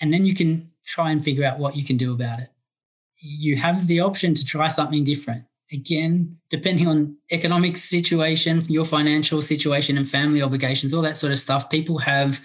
And 0.00 0.12
then 0.12 0.24
you 0.24 0.34
can 0.34 0.70
try 0.86 1.10
and 1.10 1.22
figure 1.22 1.44
out 1.44 1.58
what 1.58 1.76
you 1.76 1.84
can 1.84 1.96
do 1.96 2.12
about 2.12 2.40
it. 2.40 2.48
You 3.20 3.56
have 3.56 3.86
the 3.86 4.00
option 4.00 4.34
to 4.34 4.44
try 4.44 4.68
something 4.68 5.04
different. 5.04 5.44
Again, 5.72 6.36
depending 6.48 6.86
on 6.88 7.16
economic 7.30 7.76
situation, 7.76 8.62
your 8.68 8.84
financial 8.84 9.42
situation 9.42 9.98
and 9.98 10.08
family 10.08 10.40
obligations, 10.40 10.94
all 10.94 11.02
that 11.02 11.16
sort 11.16 11.32
of 11.32 11.38
stuff, 11.38 11.68
people 11.68 11.98
have 11.98 12.40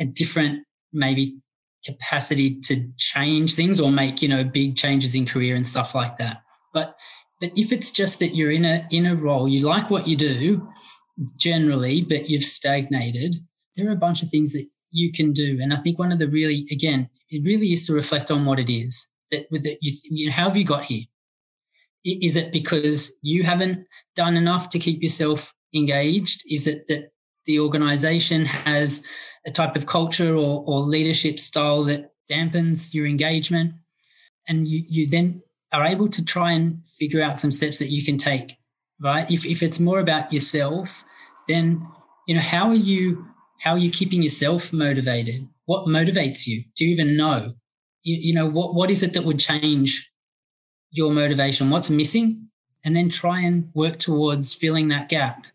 a 0.00 0.04
different 0.04 0.64
maybe 0.92 1.38
capacity 1.84 2.58
to 2.60 2.90
change 2.96 3.54
things 3.54 3.80
or 3.80 3.90
make, 3.90 4.22
you 4.22 4.28
know, 4.28 4.42
big 4.42 4.76
changes 4.76 5.14
in 5.14 5.26
career 5.26 5.54
and 5.54 5.68
stuff 5.68 5.94
like 5.94 6.18
that. 6.18 6.42
But 6.72 6.96
but 7.40 7.52
if 7.56 7.70
it's 7.70 7.90
just 7.90 8.18
that 8.18 8.34
you're 8.34 8.50
in 8.50 8.64
a 8.64 8.86
in 8.90 9.06
a 9.06 9.14
role, 9.14 9.48
you 9.48 9.66
like 9.66 9.90
what 9.90 10.08
you 10.08 10.16
do, 10.16 10.68
generally, 11.36 12.02
but 12.02 12.28
you've 12.28 12.42
stagnated, 12.42 13.36
there 13.78 13.88
are 13.88 13.92
a 13.92 13.96
bunch 13.96 14.22
of 14.22 14.28
things 14.28 14.52
that 14.52 14.66
you 14.90 15.12
can 15.12 15.32
do. 15.32 15.58
And 15.62 15.72
I 15.72 15.76
think 15.76 15.98
one 15.98 16.12
of 16.12 16.18
the 16.18 16.28
really, 16.28 16.66
again, 16.70 17.08
it 17.30 17.44
really 17.44 17.72
is 17.72 17.86
to 17.86 17.94
reflect 17.94 18.30
on 18.30 18.44
what 18.44 18.58
it 18.58 18.70
is 18.70 19.06
that 19.30 19.46
with 19.50 19.64
it, 19.66 19.78
you, 19.80 19.92
you 20.04 20.26
know, 20.26 20.32
how 20.32 20.48
have 20.48 20.56
you 20.56 20.64
got 20.64 20.84
here? 20.84 21.04
Is 22.04 22.36
it 22.36 22.52
because 22.52 23.12
you 23.22 23.44
haven't 23.44 23.86
done 24.16 24.36
enough 24.36 24.68
to 24.70 24.78
keep 24.78 25.02
yourself 25.02 25.52
engaged? 25.74 26.42
Is 26.50 26.66
it 26.66 26.86
that 26.88 27.12
the 27.44 27.60
organization 27.60 28.46
has 28.46 29.02
a 29.46 29.50
type 29.50 29.76
of 29.76 29.86
culture 29.86 30.34
or, 30.34 30.64
or 30.66 30.80
leadership 30.80 31.38
style 31.38 31.84
that 31.84 32.12
dampens 32.30 32.94
your 32.94 33.06
engagement? 33.06 33.74
And 34.48 34.66
you, 34.66 34.82
you 34.88 35.06
then 35.06 35.42
are 35.72 35.84
able 35.84 36.08
to 36.08 36.24
try 36.24 36.52
and 36.52 36.80
figure 36.98 37.22
out 37.22 37.38
some 37.38 37.50
steps 37.50 37.78
that 37.78 37.90
you 37.90 38.02
can 38.02 38.16
take, 38.16 38.56
right? 39.00 39.30
If, 39.30 39.44
if 39.44 39.62
it's 39.62 39.78
more 39.78 40.00
about 40.00 40.32
yourself, 40.32 41.04
then 41.46 41.86
you 42.26 42.34
know 42.34 42.40
how 42.40 42.70
are 42.70 42.74
you 42.74 43.26
how 43.60 43.72
are 43.72 43.78
you 43.78 43.90
keeping 43.90 44.22
yourself 44.22 44.72
motivated? 44.72 45.46
What 45.66 45.86
motivates 45.86 46.46
you? 46.46 46.64
Do 46.76 46.84
you 46.84 46.90
even 46.90 47.16
know? 47.16 47.54
You, 48.02 48.16
you 48.16 48.34
know 48.34 48.48
what 48.48 48.74
what 48.74 48.90
is 48.90 49.02
it 49.02 49.12
that 49.12 49.24
would 49.24 49.38
change 49.38 50.10
your 50.90 51.12
motivation? 51.12 51.70
What's 51.70 51.90
missing? 51.90 52.48
And 52.84 52.96
then 52.96 53.08
try 53.08 53.40
and 53.40 53.68
work 53.74 53.98
towards 53.98 54.54
filling 54.54 54.88
that 54.88 55.08
gap. 55.08 55.46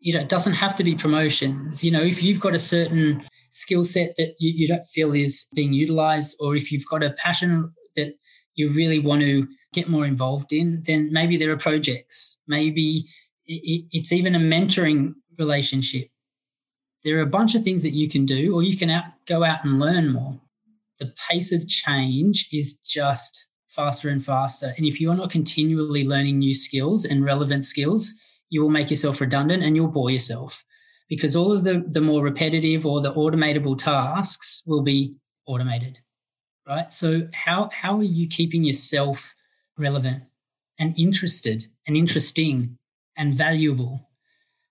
You 0.00 0.14
know 0.14 0.20
it 0.20 0.28
doesn't 0.28 0.54
have 0.54 0.74
to 0.76 0.84
be 0.84 0.94
promotions. 0.94 1.84
You 1.84 1.92
know 1.92 2.02
if 2.02 2.22
you've 2.22 2.40
got 2.40 2.54
a 2.54 2.58
certain 2.58 3.24
skill 3.50 3.84
set 3.84 4.16
that 4.16 4.34
you, 4.40 4.50
you 4.52 4.68
don't 4.68 4.86
feel 4.88 5.14
is 5.14 5.46
being 5.54 5.72
utilized 5.72 6.36
or 6.40 6.56
if 6.56 6.72
you've 6.72 6.86
got 6.90 7.04
a 7.04 7.10
passion 7.12 7.72
that 7.94 8.14
you 8.56 8.72
really 8.72 8.98
want 8.98 9.22
to 9.22 9.46
get 9.72 9.88
more 9.88 10.04
involved 10.04 10.52
in 10.52 10.82
then 10.86 11.12
maybe 11.12 11.36
there 11.36 11.52
are 11.52 11.56
projects. 11.56 12.38
Maybe 12.48 13.06
it's 13.46 14.12
even 14.12 14.34
a 14.34 14.40
mentoring 14.40 15.14
relationship. 15.38 16.08
There 17.04 17.18
are 17.18 17.22
a 17.22 17.26
bunch 17.26 17.54
of 17.54 17.62
things 17.62 17.82
that 17.82 17.94
you 17.94 18.08
can 18.08 18.24
do, 18.26 18.54
or 18.54 18.62
you 18.62 18.76
can 18.76 18.90
out, 18.90 19.04
go 19.26 19.44
out 19.44 19.64
and 19.64 19.78
learn 19.78 20.12
more. 20.12 20.40
the 20.98 21.12
pace 21.28 21.52
of 21.52 21.66
change 21.68 22.48
is 22.52 22.74
just 22.84 23.48
faster 23.68 24.08
and 24.08 24.24
faster. 24.24 24.72
And 24.76 24.86
if 24.86 25.00
you're 25.00 25.14
not 25.16 25.30
continually 25.30 26.06
learning 26.06 26.38
new 26.38 26.54
skills 26.54 27.04
and 27.04 27.24
relevant 27.24 27.64
skills, 27.64 28.14
you 28.48 28.62
will 28.62 28.70
make 28.70 28.90
yourself 28.90 29.20
redundant 29.20 29.62
and 29.62 29.74
you'll 29.74 29.88
bore 29.88 30.10
yourself 30.10 30.64
because 31.08 31.34
all 31.34 31.52
of 31.52 31.64
the, 31.64 31.84
the 31.88 32.00
more 32.00 32.22
repetitive 32.22 32.86
or 32.86 33.00
the 33.00 33.12
automatable 33.12 33.76
tasks 33.76 34.62
will 34.66 34.82
be 34.82 35.16
automated. 35.46 35.98
Right. 36.66 36.90
So 36.92 37.28
how 37.34 37.68
how 37.72 37.98
are 37.98 38.04
you 38.04 38.26
keeping 38.26 38.64
yourself 38.64 39.34
relevant 39.76 40.22
and 40.78 40.94
interested 40.98 41.66
and 41.86 41.96
interesting 41.96 42.78
and 43.18 43.34
valuable? 43.34 44.08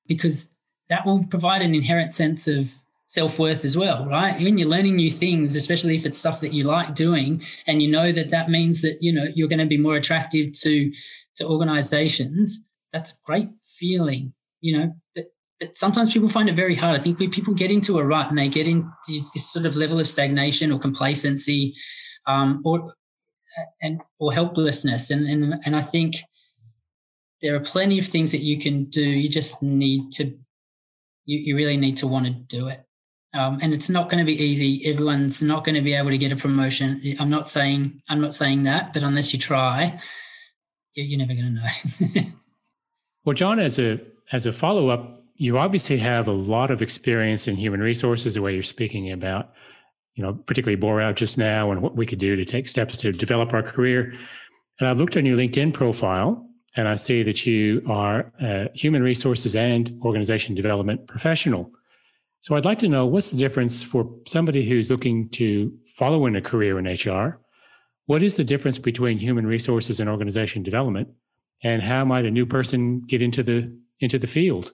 Because 0.07 0.47
that 0.89 1.05
will 1.05 1.23
provide 1.25 1.61
an 1.61 1.75
inherent 1.75 2.15
sense 2.15 2.47
of 2.47 2.73
self 3.07 3.37
worth 3.37 3.63
as 3.63 3.77
well, 3.77 4.05
right? 4.07 4.41
When 4.41 4.57
you're 4.57 4.67
learning 4.67 4.95
new 4.95 5.11
things, 5.11 5.55
especially 5.55 5.95
if 5.95 6.05
it's 6.05 6.17
stuff 6.17 6.41
that 6.41 6.53
you 6.53 6.63
like 6.63 6.95
doing, 6.95 7.43
and 7.67 7.81
you 7.81 7.89
know 7.89 8.11
that 8.11 8.31
that 8.31 8.49
means 8.49 8.81
that 8.81 8.97
you 9.01 9.13
know 9.13 9.25
you're 9.35 9.47
going 9.47 9.59
to 9.59 9.65
be 9.65 9.77
more 9.77 9.95
attractive 9.95 10.53
to 10.61 10.91
to 11.35 11.47
organizations. 11.47 12.59
That's 12.91 13.11
a 13.11 13.15
great 13.25 13.49
feeling, 13.65 14.33
you 14.61 14.77
know. 14.77 14.93
But 15.15 15.25
but 15.59 15.77
sometimes 15.77 16.11
people 16.11 16.29
find 16.29 16.49
it 16.49 16.55
very 16.55 16.75
hard. 16.75 16.99
I 16.99 17.03
think 17.03 17.19
people 17.31 17.53
get 17.53 17.71
into 17.71 17.99
a 17.99 18.03
rut 18.03 18.29
and 18.29 18.37
they 18.37 18.49
get 18.49 18.67
into 18.67 18.89
this 19.07 19.51
sort 19.51 19.65
of 19.65 19.75
level 19.75 19.99
of 19.99 20.07
stagnation 20.07 20.71
or 20.71 20.79
complacency, 20.79 21.75
um, 22.25 22.61
or 22.65 22.93
and 23.81 24.01
or 24.19 24.33
helplessness, 24.33 25.11
and 25.11 25.27
and 25.27 25.55
and 25.65 25.75
I 25.75 25.81
think 25.81 26.15
there 27.43 27.55
are 27.55 27.59
plenty 27.59 27.99
of 27.99 28.07
things 28.07 28.31
that 28.31 28.41
you 28.41 28.57
can 28.57 28.85
do. 28.85 29.03
You 29.03 29.29
just 29.29 29.61
need 29.61 30.11
to 30.13 30.33
you, 31.25 31.39
you 31.39 31.55
really 31.55 31.77
need 31.77 31.97
to 31.97 32.07
want 32.07 32.25
to 32.25 32.31
do 32.31 32.67
it. 32.67 32.85
Um, 33.33 33.57
and 33.61 33.73
it's 33.73 33.89
not 33.89 34.09
going 34.09 34.23
to 34.23 34.31
be 34.31 34.39
easy. 34.41 34.85
Everyone's 34.85 35.41
not 35.41 35.65
going 35.65 35.75
to 35.75 35.81
be 35.81 35.93
able 35.93 36.11
to 36.11 36.17
get 36.17 36.31
a 36.31 36.35
promotion. 36.35 37.01
I'm 37.19 37.31
not 37.31 37.49
saying 37.49 38.01
I'm 38.07 38.21
not 38.21 38.33
saying 38.33 38.63
that, 38.63 38.93
but 38.93 39.01
unless 39.01 39.33
you 39.33 39.39
try, 39.39 39.99
you're 40.93 41.17
never 41.17 41.33
going 41.33 41.55
to 41.55 42.21
know. 42.21 42.21
well, 43.25 43.33
John, 43.33 43.59
as 43.59 43.79
a 43.79 43.99
as 44.31 44.45
a 44.45 44.53
follow 44.53 44.89
up, 44.89 45.23
you 45.35 45.57
obviously 45.57 45.97
have 45.97 46.27
a 46.27 46.31
lot 46.31 46.69
of 46.69 46.83
experience 46.83 47.47
in 47.47 47.55
human 47.55 47.79
resources. 47.79 48.35
The 48.35 48.41
way 48.41 48.53
you're 48.53 48.61
speaking 48.61 49.11
about, 49.11 49.51
you 50.13 50.23
know, 50.23 50.33
particularly 50.33 50.79
bore 50.79 51.01
out 51.01 51.15
just 51.15 51.37
now, 51.39 51.71
and 51.71 51.81
what 51.81 51.95
we 51.95 52.05
could 52.05 52.19
do 52.19 52.35
to 52.35 52.45
take 52.45 52.67
steps 52.67 52.97
to 52.97 53.11
develop 53.11 53.51
our 53.51 53.63
career. 53.63 54.13
And 54.79 54.87
I've 54.87 54.99
looked 54.99 55.17
on 55.17 55.25
your 55.25 55.37
LinkedIn 55.37 55.73
profile, 55.73 56.47
and 56.75 56.87
I 56.87 56.95
see 56.95 57.23
that 57.23 57.45
you 57.45 57.83
are 57.87 58.31
a 58.41 58.69
human 58.73 59.03
resources 59.03 59.55
and 59.55 59.99
organization 60.03 60.55
development 60.55 61.07
professional. 61.07 61.71
So 62.41 62.55
I'd 62.55 62.65
like 62.65 62.79
to 62.79 62.89
know 62.89 63.05
what's 63.05 63.29
the 63.29 63.37
difference 63.37 63.83
for 63.83 64.09
somebody 64.27 64.67
who's 64.67 64.89
looking 64.89 65.29
to 65.29 65.71
follow 65.95 66.25
in 66.25 66.35
a 66.35 66.41
career 66.41 66.79
in 66.79 66.85
HR? 66.85 67.39
What 68.05 68.21
is 68.23 68.35
the 68.35 68.43
difference 68.43 68.77
between 68.77 69.17
human 69.17 69.45
resources 69.45 69.99
and 69.99 70.09
organization 70.09 70.63
development? 70.63 71.07
And 71.63 71.81
how 71.81 72.03
might 72.03 72.25
a 72.25 72.31
new 72.31 72.45
person 72.45 73.01
get 73.07 73.21
into 73.21 73.43
the 73.43 73.73
into 73.99 74.19
the 74.19 74.27
field? 74.27 74.73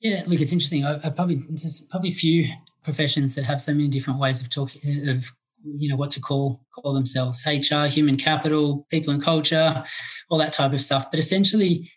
Yeah, 0.00 0.24
look, 0.26 0.40
it's 0.40 0.52
interesting. 0.52 0.84
I, 0.84 0.96
I 0.96 1.10
probably 1.10 1.42
there's 1.48 1.80
probably 1.90 2.10
few 2.10 2.52
professions 2.84 3.34
that 3.36 3.44
have 3.44 3.62
so 3.62 3.72
many 3.72 3.88
different 3.88 4.20
ways 4.20 4.40
of 4.40 4.50
talking 4.50 5.08
of 5.08 5.32
you 5.64 5.88
know 5.88 5.96
what 5.96 6.10
to 6.10 6.20
call 6.20 6.60
call 6.74 6.92
themselves 6.92 7.42
hr 7.46 7.86
human 7.86 8.16
capital 8.16 8.86
people 8.90 9.12
and 9.12 9.22
culture 9.22 9.84
all 10.28 10.38
that 10.38 10.52
type 10.52 10.72
of 10.72 10.80
stuff 10.80 11.10
but 11.10 11.20
essentially 11.20 11.88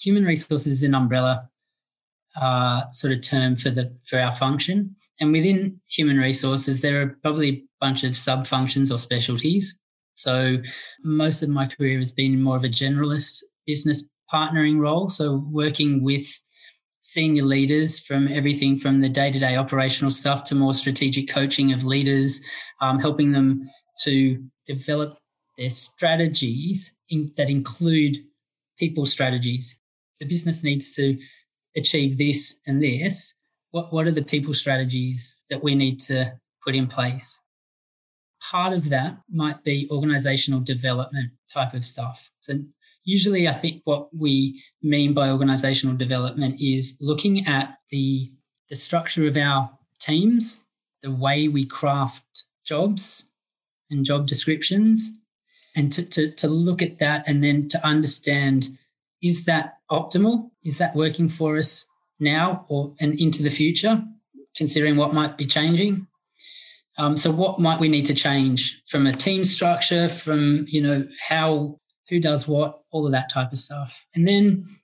human 0.00 0.24
resources 0.24 0.66
is 0.66 0.82
an 0.82 0.94
umbrella 0.94 1.48
uh, 2.40 2.90
sort 2.90 3.12
of 3.12 3.22
term 3.22 3.56
for 3.56 3.70
the 3.70 3.94
for 4.04 4.18
our 4.18 4.32
function. 4.32 4.96
And 5.20 5.32
within 5.32 5.80
human 5.88 6.16
resources, 6.16 6.80
there 6.80 7.00
are 7.00 7.18
probably 7.22 7.48
a 7.48 7.62
bunch 7.80 8.04
of 8.04 8.16
sub 8.16 8.46
functions 8.46 8.90
or 8.90 8.98
specialties. 8.98 9.78
So 10.14 10.58
most 11.04 11.42
of 11.42 11.48
my 11.48 11.66
career 11.66 11.98
has 11.98 12.12
been 12.12 12.42
more 12.42 12.56
of 12.56 12.64
a 12.64 12.68
generalist 12.68 13.42
business 13.66 14.04
partnering 14.32 14.78
role. 14.78 15.08
So 15.08 15.46
working 15.50 16.02
with 16.02 16.26
senior 17.02 17.42
leaders 17.42 18.00
from 18.00 18.28
everything 18.28 18.78
from 18.78 19.00
the 19.00 19.08
day 19.08 19.30
to 19.30 19.38
day 19.38 19.56
operational 19.56 20.10
stuff 20.10 20.44
to 20.44 20.54
more 20.54 20.72
strategic 20.72 21.28
coaching 21.28 21.72
of 21.72 21.84
leaders, 21.84 22.40
um, 22.80 22.98
helping 22.98 23.32
them 23.32 23.68
to 24.04 24.42
develop 24.66 25.18
their 25.58 25.68
strategies 25.68 26.94
in, 27.10 27.30
that 27.36 27.50
include 27.50 28.16
people 28.78 29.04
strategies. 29.04 29.78
The 30.20 30.26
business 30.26 30.62
needs 30.62 30.94
to 30.94 31.18
achieve 31.76 32.18
this 32.18 32.60
and 32.66 32.82
this, 32.82 33.34
what, 33.72 33.92
what 33.92 34.06
are 34.06 34.12
the 34.12 34.22
people 34.22 34.54
strategies 34.54 35.42
that 35.50 35.62
we 35.62 35.74
need 35.74 36.00
to 36.02 36.32
put 36.64 36.74
in 36.74 36.86
place? 36.86 37.40
Part 38.50 38.72
of 38.72 38.90
that 38.90 39.16
might 39.30 39.64
be 39.64 39.88
organizational 39.90 40.60
development 40.60 41.32
type 41.52 41.74
of 41.74 41.84
stuff. 41.84 42.30
So, 42.40 42.54
usually, 43.04 43.48
I 43.48 43.52
think 43.52 43.82
what 43.84 44.08
we 44.14 44.62
mean 44.82 45.14
by 45.14 45.30
organizational 45.30 45.96
development 45.96 46.60
is 46.60 46.98
looking 47.00 47.46
at 47.46 47.78
the, 47.90 48.32
the 48.68 48.76
structure 48.76 49.26
of 49.26 49.36
our 49.36 49.70
teams, 50.00 50.60
the 51.02 51.10
way 51.10 51.48
we 51.48 51.66
craft 51.66 52.44
jobs 52.64 53.28
and 53.90 54.04
job 54.04 54.26
descriptions, 54.26 55.10
and 55.74 55.90
to, 55.92 56.04
to, 56.04 56.30
to 56.32 56.48
look 56.48 56.82
at 56.82 56.98
that 56.98 57.24
and 57.26 57.42
then 57.42 57.68
to 57.68 57.86
understand 57.86 58.68
is 59.22 59.44
that 59.44 59.74
optimal? 59.90 60.50
Is 60.64 60.78
that 60.78 60.96
working 60.96 61.28
for 61.28 61.56
us 61.56 61.84
now 62.18 62.66
or 62.68 62.94
and 63.00 63.18
into 63.20 63.42
the 63.42 63.50
future, 63.50 64.02
considering 64.56 64.96
what 64.96 65.14
might 65.14 65.36
be 65.36 65.46
changing? 65.46 66.06
Um, 66.98 67.16
so, 67.16 67.30
what 67.30 67.58
might 67.58 67.80
we 67.80 67.88
need 67.88 68.06
to 68.06 68.14
change 68.14 68.82
from 68.88 69.06
a 69.06 69.12
team 69.12 69.44
structure, 69.44 70.08
from 70.08 70.66
you 70.68 70.82
know 70.82 71.06
how 71.28 71.78
who 72.08 72.20
does 72.20 72.46
what, 72.46 72.82
all 72.90 73.06
of 73.06 73.12
that 73.12 73.30
type 73.30 73.52
of 73.52 73.58
stuff, 73.58 74.06
and 74.14 74.26
then 74.26 74.78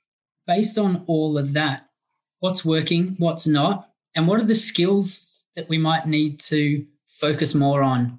based 0.47 0.79
on 0.79 1.05
all 1.07 1.37
of 1.37 1.53
that, 1.53 1.87
what's 2.41 2.65
working, 2.65 3.17
what's 3.19 3.47
not, 3.47 3.91
and 4.15 4.27
what 4.27 4.41
are 4.41 4.45
the 4.45 4.55
skills 4.55 5.45
that 5.55 5.69
we 5.69 5.79
might 5.79 6.07
need 6.07 6.41
to 6.41 6.85
focus 7.09 7.55
more 7.55 7.83
on. 7.83 8.19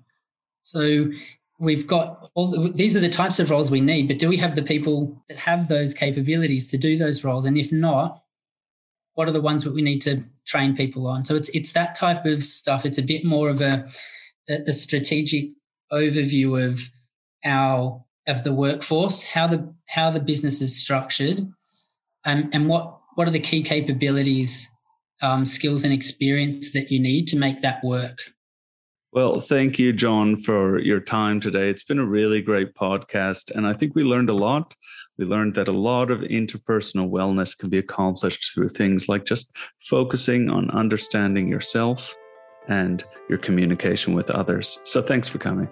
So, 0.62 1.12
we've 1.60 1.88
got 1.88 2.30
all 2.36 2.48
the, 2.48 2.72
these 2.72 2.96
are 2.96 3.02
the 3.02 3.10
types 3.10 3.38
of 3.38 3.50
roles 3.50 3.70
we 3.70 3.82
need 3.82 4.08
but 4.08 4.18
do 4.18 4.30
we 4.30 4.38
have 4.38 4.56
the 4.56 4.62
people 4.62 5.22
that 5.28 5.38
have 5.38 5.68
those 5.68 5.94
capabilities 5.94 6.68
to 6.68 6.78
do 6.78 6.98
those 6.98 7.24
roles? 7.24 7.46
And 7.46 7.58
if 7.58 7.70
not 7.70 8.24
what 9.20 9.28
are 9.28 9.34
the 9.34 9.42
ones 9.42 9.66
that 9.66 9.74
we 9.74 9.82
need 9.82 10.02
to 10.04 10.24
train 10.48 10.78
people 10.78 11.06
on? 11.06 11.26
So 11.26 11.36
it's 11.36 11.50
it's 11.50 11.74
that 11.74 11.94
type 11.94 12.26
of 12.26 12.42
stuff. 12.42 12.86
It's 12.86 12.98
a 12.98 13.04
bit 13.04 13.26
more 13.26 13.50
of 13.50 13.60
a 13.60 13.90
a 14.48 14.72
strategic 14.72 15.50
overview 15.92 16.66
of 16.66 16.90
our 17.44 18.02
of 18.30 18.44
the 18.44 18.54
workforce 18.54 19.24
how 19.24 19.48
the 19.48 19.74
how 19.88 20.10
the 20.10 20.20
business 20.20 20.62
is 20.62 20.76
structured 20.76 21.52
and 22.26 22.50
and 22.54 22.68
what 22.68 23.00
what 23.16 23.28
are 23.28 23.32
the 23.32 23.40
key 23.40 23.62
capabilities 23.62 24.70
um, 25.22 25.44
skills 25.44 25.84
and 25.84 25.92
experience 25.92 26.72
that 26.72 26.90
you 26.90 27.00
need 27.00 27.28
to 27.28 27.38
make 27.38 27.62
that 27.62 27.84
work 27.84 28.18
well, 29.12 29.42
thank 29.42 29.80
you, 29.80 29.92
John, 29.92 30.38
for 30.38 30.78
your 30.78 31.00
time 31.00 31.40
today. 31.40 31.70
It's 31.70 31.84
been 31.84 31.98
a 31.98 32.06
really 32.06 32.44
great 32.44 32.76
podcast. 32.76 33.50
And 33.50 33.66
I 33.66 33.74
think 33.74 33.96
we 33.96 34.04
learned 34.04 34.30
a 34.30 34.36
lot. 34.36 34.76
We 35.18 35.26
learned 35.26 35.56
that 35.56 35.68
a 35.68 35.72
lot 35.72 36.12
of 36.12 36.20
interpersonal 36.20 37.10
wellness 37.10 37.58
can 37.58 37.70
be 37.70 37.80
accomplished 37.80 38.52
through 38.54 38.70
things 38.70 39.10
like 39.10 39.26
just 39.26 39.50
focusing 39.90 40.52
on 40.52 40.70
understanding 40.70 41.48
yourself 41.48 42.16
and 42.68 43.04
your 43.30 43.40
communication 43.40 44.14
with 44.14 44.30
others. 44.30 44.80
So 44.84 45.02
thanks 45.02 45.28
for 45.28 45.40
coming. 45.40 45.70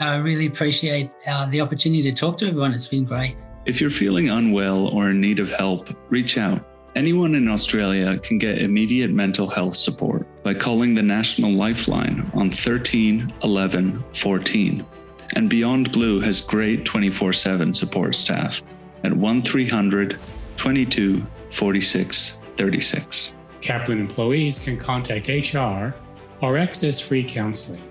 I 0.00 0.16
really 0.16 0.46
appreciate 0.46 1.10
uh, 1.26 1.46
the 1.46 1.60
opportunity 1.60 2.02
to 2.02 2.12
talk 2.12 2.36
to 2.38 2.46
everyone. 2.46 2.72
It's 2.74 2.86
been 2.86 3.04
great. 3.04 3.36
If 3.64 3.80
you're 3.80 3.90
feeling 3.90 4.28
unwell 4.28 4.88
or 4.88 5.10
in 5.10 5.20
need 5.20 5.38
of 5.38 5.50
help, 5.50 5.88
reach 6.10 6.36
out. 6.36 6.64
Anyone 6.94 7.34
in 7.34 7.48
Australia 7.48 8.18
can 8.18 8.38
get 8.38 8.58
immediate 8.58 9.10
mental 9.10 9.48
health 9.48 9.76
support 9.76 10.26
by 10.44 10.54
calling 10.54 10.94
the 10.94 11.02
National 11.02 11.50
Lifeline 11.50 12.30
on 12.34 12.50
13 12.50 13.32
11 13.42 14.04
14. 14.14 14.86
And 15.34 15.50
Beyond 15.50 15.90
Blue 15.92 16.20
has 16.20 16.40
great 16.40 16.84
24 16.84 17.32
7 17.32 17.74
support 17.74 18.14
staff 18.14 18.62
at 19.02 19.12
1300 19.12 20.18
22 20.56 21.26
46 21.50 22.40
36. 22.56 23.32
Kaplan 23.60 23.98
employees 23.98 24.58
can 24.58 24.76
contact 24.76 25.28
HR 25.28 25.94
or 26.40 26.58
access 26.58 27.00
free 27.00 27.24
counseling. 27.24 27.82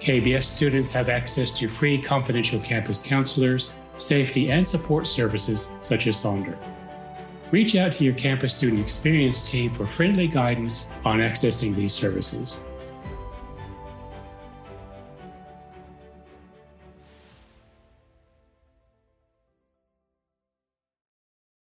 KBS 0.00 0.44
students 0.44 0.92
have 0.92 1.08
access 1.08 1.52
to 1.54 1.68
free 1.68 2.00
confidential 2.00 2.60
campus 2.60 3.00
counselors, 3.00 3.74
safety, 3.96 4.50
and 4.50 4.66
support 4.66 5.06
services 5.06 5.70
such 5.80 6.06
as 6.06 6.16
Sonder. 6.16 6.56
Reach 7.50 7.76
out 7.76 7.92
to 7.92 8.04
your 8.04 8.14
campus 8.14 8.52
student 8.52 8.80
experience 8.80 9.50
team 9.50 9.70
for 9.70 9.86
friendly 9.86 10.28
guidance 10.28 10.88
on 11.04 11.18
accessing 11.18 11.74
these 11.74 11.92
services. 11.92 12.62